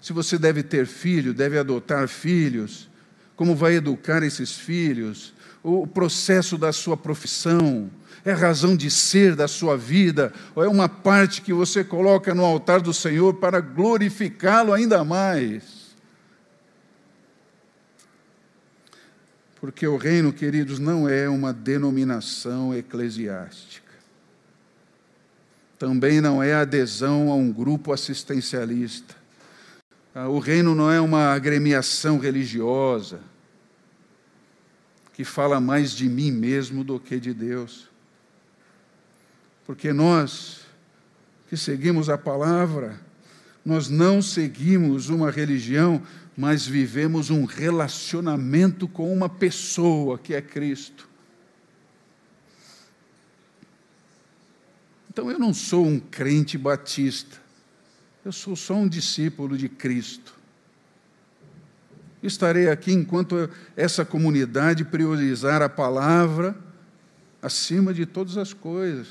Se 0.01 0.13
você 0.13 0.39
deve 0.39 0.63
ter 0.63 0.87
filho, 0.87 1.35
deve 1.35 1.59
adotar 1.59 2.09
filhos, 2.09 2.89
como 3.37 3.55
vai 3.55 3.75
educar 3.75 4.23
esses 4.23 4.53
filhos, 4.53 5.35
o 5.63 5.87
processo 5.87 6.57
da 6.57 6.73
sua 6.73 6.97
profissão, 6.97 7.91
é 8.25 8.33
a 8.33 8.37
razão 8.37 8.77
de 8.77 8.91
ser 8.91 9.35
da 9.37 9.47
sua 9.47 9.77
vida, 9.77 10.33
ou 10.55 10.65
é 10.65 10.69
uma 10.69 10.89
parte 10.89 11.43
que 11.43 11.53
você 11.53 11.85
coloca 11.85 12.35
no 12.35 12.45
altar 12.45 12.81
do 12.81 12.93
Senhor 12.93 13.35
para 13.35 13.61
glorificá-lo 13.61 14.73
ainda 14.73 15.05
mais? 15.05 15.95
Porque 19.61 19.87
o 19.87 19.99
reino, 19.99 20.33
queridos, 20.33 20.79
não 20.79 21.07
é 21.07 21.29
uma 21.29 21.53
denominação 21.53 22.75
eclesiástica. 22.75 23.91
Também 25.79 26.21
não 26.21 26.43
é 26.43 26.55
adesão 26.55 27.31
a 27.31 27.35
um 27.35 27.53
grupo 27.53 27.93
assistencialista 27.93 29.20
o 30.15 30.39
reino 30.39 30.75
não 30.75 30.91
é 30.91 31.01
uma 31.01 31.33
agremiação 31.33 32.19
religiosa 32.19 33.21
que 35.15 35.25
fala 35.25 35.61
mais 35.61 35.93
de 35.93 36.09
mim 36.09 36.33
mesmo 36.33 36.83
do 36.83 36.99
que 36.99 37.21
de 37.21 37.33
Deus. 37.33 37.89
Porque 39.67 39.93
nós 39.93 40.63
que 41.49 41.57
seguimos 41.57 42.09
a 42.09 42.17
palavra, 42.17 43.01
nós 43.65 43.89
não 43.89 44.23
seguimos 44.23 45.09
uma 45.09 45.31
religião, 45.31 46.03
mas 46.37 46.67
vivemos 46.67 47.29
um 47.29 47.45
relacionamento 47.45 48.89
com 48.89 49.13
uma 49.13 49.29
pessoa 49.29 50.17
que 50.17 50.33
é 50.33 50.41
Cristo. 50.41 51.09
Então 55.11 55.31
eu 55.31 55.39
não 55.39 55.53
sou 55.53 55.85
um 55.85 55.99
crente 55.99 56.57
batista. 56.57 57.41
Eu 58.25 58.33
sou 58.33 58.55
só 58.55 58.75
um 58.75 58.89
discípulo 58.89 59.57
de 59.57 59.69
Cristo. 59.69 60.35
Estarei 62.23 62.69
aqui 62.69 62.93
enquanto 62.93 63.49
essa 63.75 64.05
comunidade 64.05 64.85
priorizar 64.85 65.63
a 65.63 65.69
palavra 65.69 66.55
acima 67.41 67.95
de 67.95 68.05
todas 68.05 68.37
as 68.37 68.53
coisas. 68.53 69.09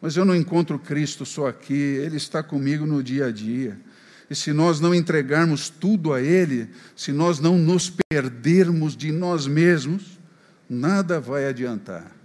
Mas 0.00 0.16
eu 0.16 0.24
não 0.24 0.34
encontro 0.34 0.78
Cristo 0.78 1.24
só 1.24 1.46
aqui, 1.46 1.74
Ele 1.74 2.16
está 2.16 2.42
comigo 2.42 2.84
no 2.86 3.02
dia 3.02 3.26
a 3.26 3.30
dia. 3.30 3.78
E 4.28 4.34
se 4.34 4.52
nós 4.52 4.80
não 4.80 4.94
entregarmos 4.94 5.68
tudo 5.68 6.12
a 6.12 6.20
Ele, 6.20 6.68
se 6.96 7.12
nós 7.12 7.38
não 7.38 7.58
nos 7.58 7.92
perdermos 8.08 8.96
de 8.96 9.12
nós 9.12 9.46
mesmos, 9.46 10.18
nada 10.68 11.20
vai 11.20 11.46
adiantar. 11.46 12.19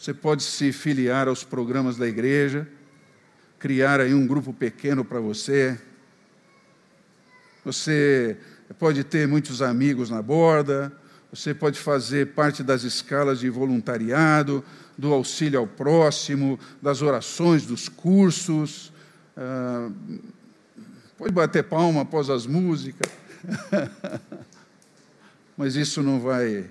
Você 0.00 0.14
pode 0.14 0.42
se 0.42 0.72
filiar 0.72 1.28
aos 1.28 1.44
programas 1.44 1.98
da 1.98 2.08
igreja, 2.08 2.66
criar 3.58 4.00
aí 4.00 4.14
um 4.14 4.26
grupo 4.26 4.50
pequeno 4.50 5.04
para 5.04 5.20
você. 5.20 5.78
Você 7.62 8.38
pode 8.78 9.04
ter 9.04 9.28
muitos 9.28 9.60
amigos 9.60 10.08
na 10.08 10.22
borda, 10.22 10.90
você 11.30 11.52
pode 11.52 11.78
fazer 11.78 12.28
parte 12.28 12.62
das 12.62 12.82
escalas 12.82 13.40
de 13.40 13.50
voluntariado, 13.50 14.64
do 14.96 15.12
auxílio 15.12 15.60
ao 15.60 15.66
próximo, 15.66 16.58
das 16.80 17.02
orações, 17.02 17.66
dos 17.66 17.86
cursos. 17.86 18.90
Ah, 19.36 19.90
pode 21.18 21.34
bater 21.34 21.64
palma 21.64 22.00
após 22.00 22.30
as 22.30 22.46
músicas. 22.46 23.12
Mas 25.58 25.76
isso 25.76 26.02
não 26.02 26.18
vai 26.18 26.64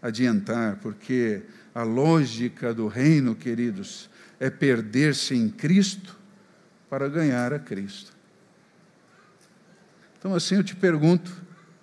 adiantar, 0.00 0.76
porque 0.76 1.42
a 1.74 1.82
lógica 1.82 2.74
do 2.74 2.86
reino, 2.86 3.34
queridos, 3.34 4.10
é 4.38 4.50
perder-se 4.50 5.34
em 5.34 5.48
Cristo 5.48 6.18
para 6.90 7.08
ganhar 7.08 7.52
a 7.52 7.58
Cristo. 7.58 8.12
Então, 10.18 10.34
assim 10.34 10.56
eu 10.56 10.64
te 10.64 10.76
pergunto, 10.76 11.32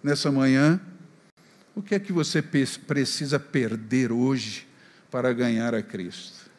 nessa 0.03 0.31
manhã, 0.31 0.79
o 1.75 1.81
que 1.81 1.95
é 1.95 1.99
que 1.99 2.11
você 2.11 2.41
precisa 2.41 3.39
perder 3.39 4.11
hoje 4.11 4.67
para 5.09 5.33
ganhar 5.33 5.73
a 5.73 5.81
Cristo? 5.81 6.49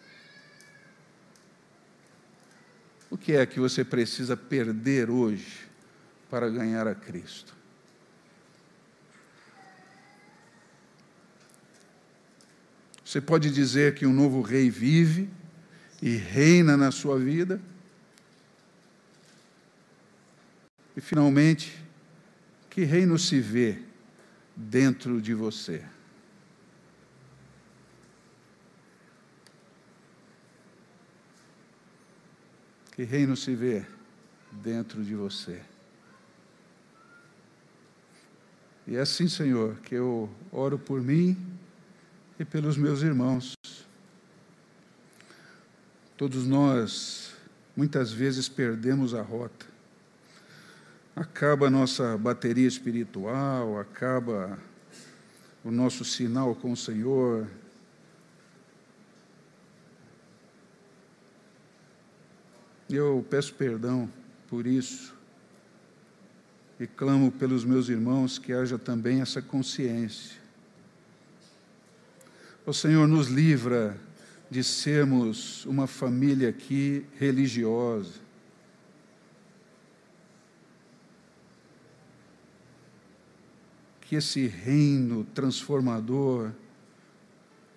O 3.11 3.19
que 3.19 3.33
é 3.33 3.45
que 3.45 3.59
você 3.59 3.85
precisa 3.85 4.37
perder 4.37 5.11
hoje 5.11 5.69
para 6.31 6.49
ganhar 6.49 6.87
a 6.87 6.95
Cristo? 6.95 7.60
Você 13.11 13.21
pode 13.21 13.51
dizer 13.51 13.97
que 13.97 14.07
um 14.07 14.13
novo 14.13 14.41
rei 14.41 14.71
vive 14.71 15.29
e 16.01 16.11
reina 16.11 16.77
na 16.77 16.93
sua 16.93 17.19
vida. 17.19 17.61
E 20.97 21.01
finalmente, 21.01 21.77
que 22.71 22.85
reino 22.85 23.19
se 23.19 23.41
vê 23.41 23.83
dentro 24.55 25.21
de 25.21 25.35
você? 25.35 25.85
Que 32.93 33.03
reino 33.03 33.37
se 33.37 33.57
vê 33.57 33.85
dentro 34.53 35.03
de 35.03 35.17
você? 35.17 35.61
E 38.87 38.95
é 38.95 39.01
assim, 39.01 39.27
Senhor, 39.27 39.75
que 39.81 39.97
eu 39.97 40.31
oro 40.53 40.79
por 40.79 41.03
mim 41.03 41.60
e 42.41 42.45
pelos 42.45 42.79
meus 42.79 43.03
irmãos. 43.03 43.53
Todos 46.17 46.47
nós, 46.47 47.35
muitas 47.77 48.11
vezes, 48.11 48.49
perdemos 48.49 49.13
a 49.13 49.21
rota. 49.21 49.67
Acaba 51.15 51.67
a 51.67 51.71
nossa 51.71 52.17
bateria 52.17 52.67
espiritual, 52.67 53.79
acaba 53.79 54.59
o 55.63 55.71
nosso 55.71 56.03
sinal 56.03 56.55
com 56.55 56.73
o 56.73 56.77
Senhor. 56.77 57.47
Eu 62.89 63.25
peço 63.29 63.53
perdão 63.53 64.11
por 64.49 64.67
isso 64.67 65.15
e 66.79 66.87
clamo 66.87 67.31
pelos 67.31 67.67
meus 67.67 67.91
irmãos 67.91 68.39
que 68.39 68.55
haja 68.55 68.79
também 68.79 69.21
essa 69.21 69.43
consciência. 69.43 70.40
O 72.67 72.73
Senhor 72.73 73.09
nos 73.09 73.29
livra 73.29 73.99
de 74.51 74.63
sermos 74.63 75.65
uma 75.67 75.87
família 75.87 76.49
aqui 76.49 77.07
religiosa. 77.19 78.21
Que 84.01 84.17
esse 84.17 84.47
reino 84.47 85.25
transformador 85.35 86.53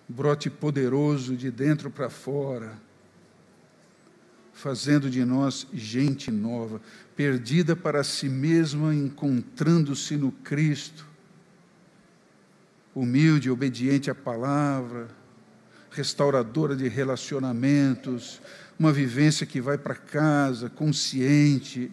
brote 0.08 0.50
poderoso 0.50 1.36
de 1.36 1.50
dentro 1.50 1.90
para 1.90 2.10
fora 2.10 2.78
fazendo 4.54 5.10
de 5.10 5.24
nós 5.24 5.66
gente 5.74 6.30
nova, 6.30 6.80
perdida 7.16 7.74
para 7.74 8.02
si 8.04 8.28
mesma, 8.28 8.94
encontrando-se 8.94 10.16
no 10.16 10.30
Cristo, 10.30 11.06
humilde, 12.94 13.50
obediente 13.50 14.10
à 14.10 14.14
palavra, 14.14 15.08
restauradora 15.90 16.76
de 16.76 16.88
relacionamentos, 16.88 18.40
uma 18.78 18.92
vivência 18.92 19.46
que 19.46 19.60
vai 19.60 19.78
para 19.78 19.94
casa, 19.94 20.68
consciente, 20.68 21.90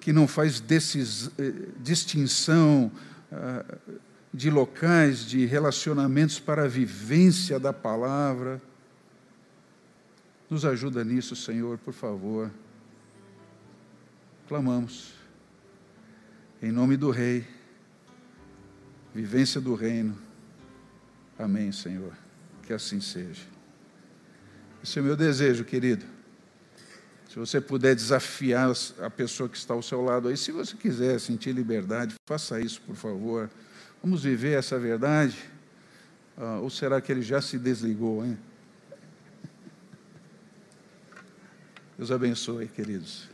que 0.00 0.12
não 0.12 0.26
faz 0.26 0.62
eh, 0.68 1.52
distinção 1.80 2.90
ah, 3.30 3.64
de 4.32 4.50
locais, 4.50 5.24
de 5.24 5.46
relacionamentos 5.46 6.40
para 6.40 6.64
a 6.64 6.68
vivência 6.68 7.58
da 7.58 7.72
palavra 7.72 8.60
nos 10.52 10.66
ajuda 10.66 11.02
nisso, 11.02 11.34
Senhor, 11.34 11.78
por 11.78 11.94
favor. 11.94 12.50
Clamamos. 14.46 15.14
Em 16.62 16.70
nome 16.70 16.94
do 16.94 17.10
Rei, 17.10 17.46
vivência 19.14 19.60
do 19.60 19.74
Reino. 19.74 20.16
Amém, 21.38 21.72
Senhor. 21.72 22.12
Que 22.62 22.72
assim 22.72 23.00
seja. 23.00 23.42
Esse 24.82 24.98
é 24.98 25.02
o 25.02 25.04
meu 25.04 25.16
desejo, 25.16 25.64
querido. 25.64 26.04
Se 27.28 27.38
você 27.38 27.60
puder 27.60 27.94
desafiar 27.94 28.70
a 29.00 29.08
pessoa 29.08 29.48
que 29.48 29.56
está 29.56 29.72
ao 29.72 29.82
seu 29.82 30.02
lado 30.02 30.28
aí, 30.28 30.36
se 30.36 30.52
você 30.52 30.76
quiser 30.76 31.18
sentir 31.18 31.52
liberdade, 31.52 32.14
faça 32.26 32.60
isso, 32.60 32.80
por 32.82 32.94
favor. 32.94 33.50
Vamos 34.02 34.22
viver 34.22 34.58
essa 34.58 34.78
verdade? 34.78 35.38
Ah, 36.36 36.58
ou 36.60 36.68
será 36.68 37.00
que 37.00 37.10
ele 37.10 37.22
já 37.22 37.40
se 37.40 37.58
desligou, 37.58 38.24
hein? 38.24 38.38
Deus 41.96 42.10
abençoe, 42.10 42.66
queridos. 42.68 43.31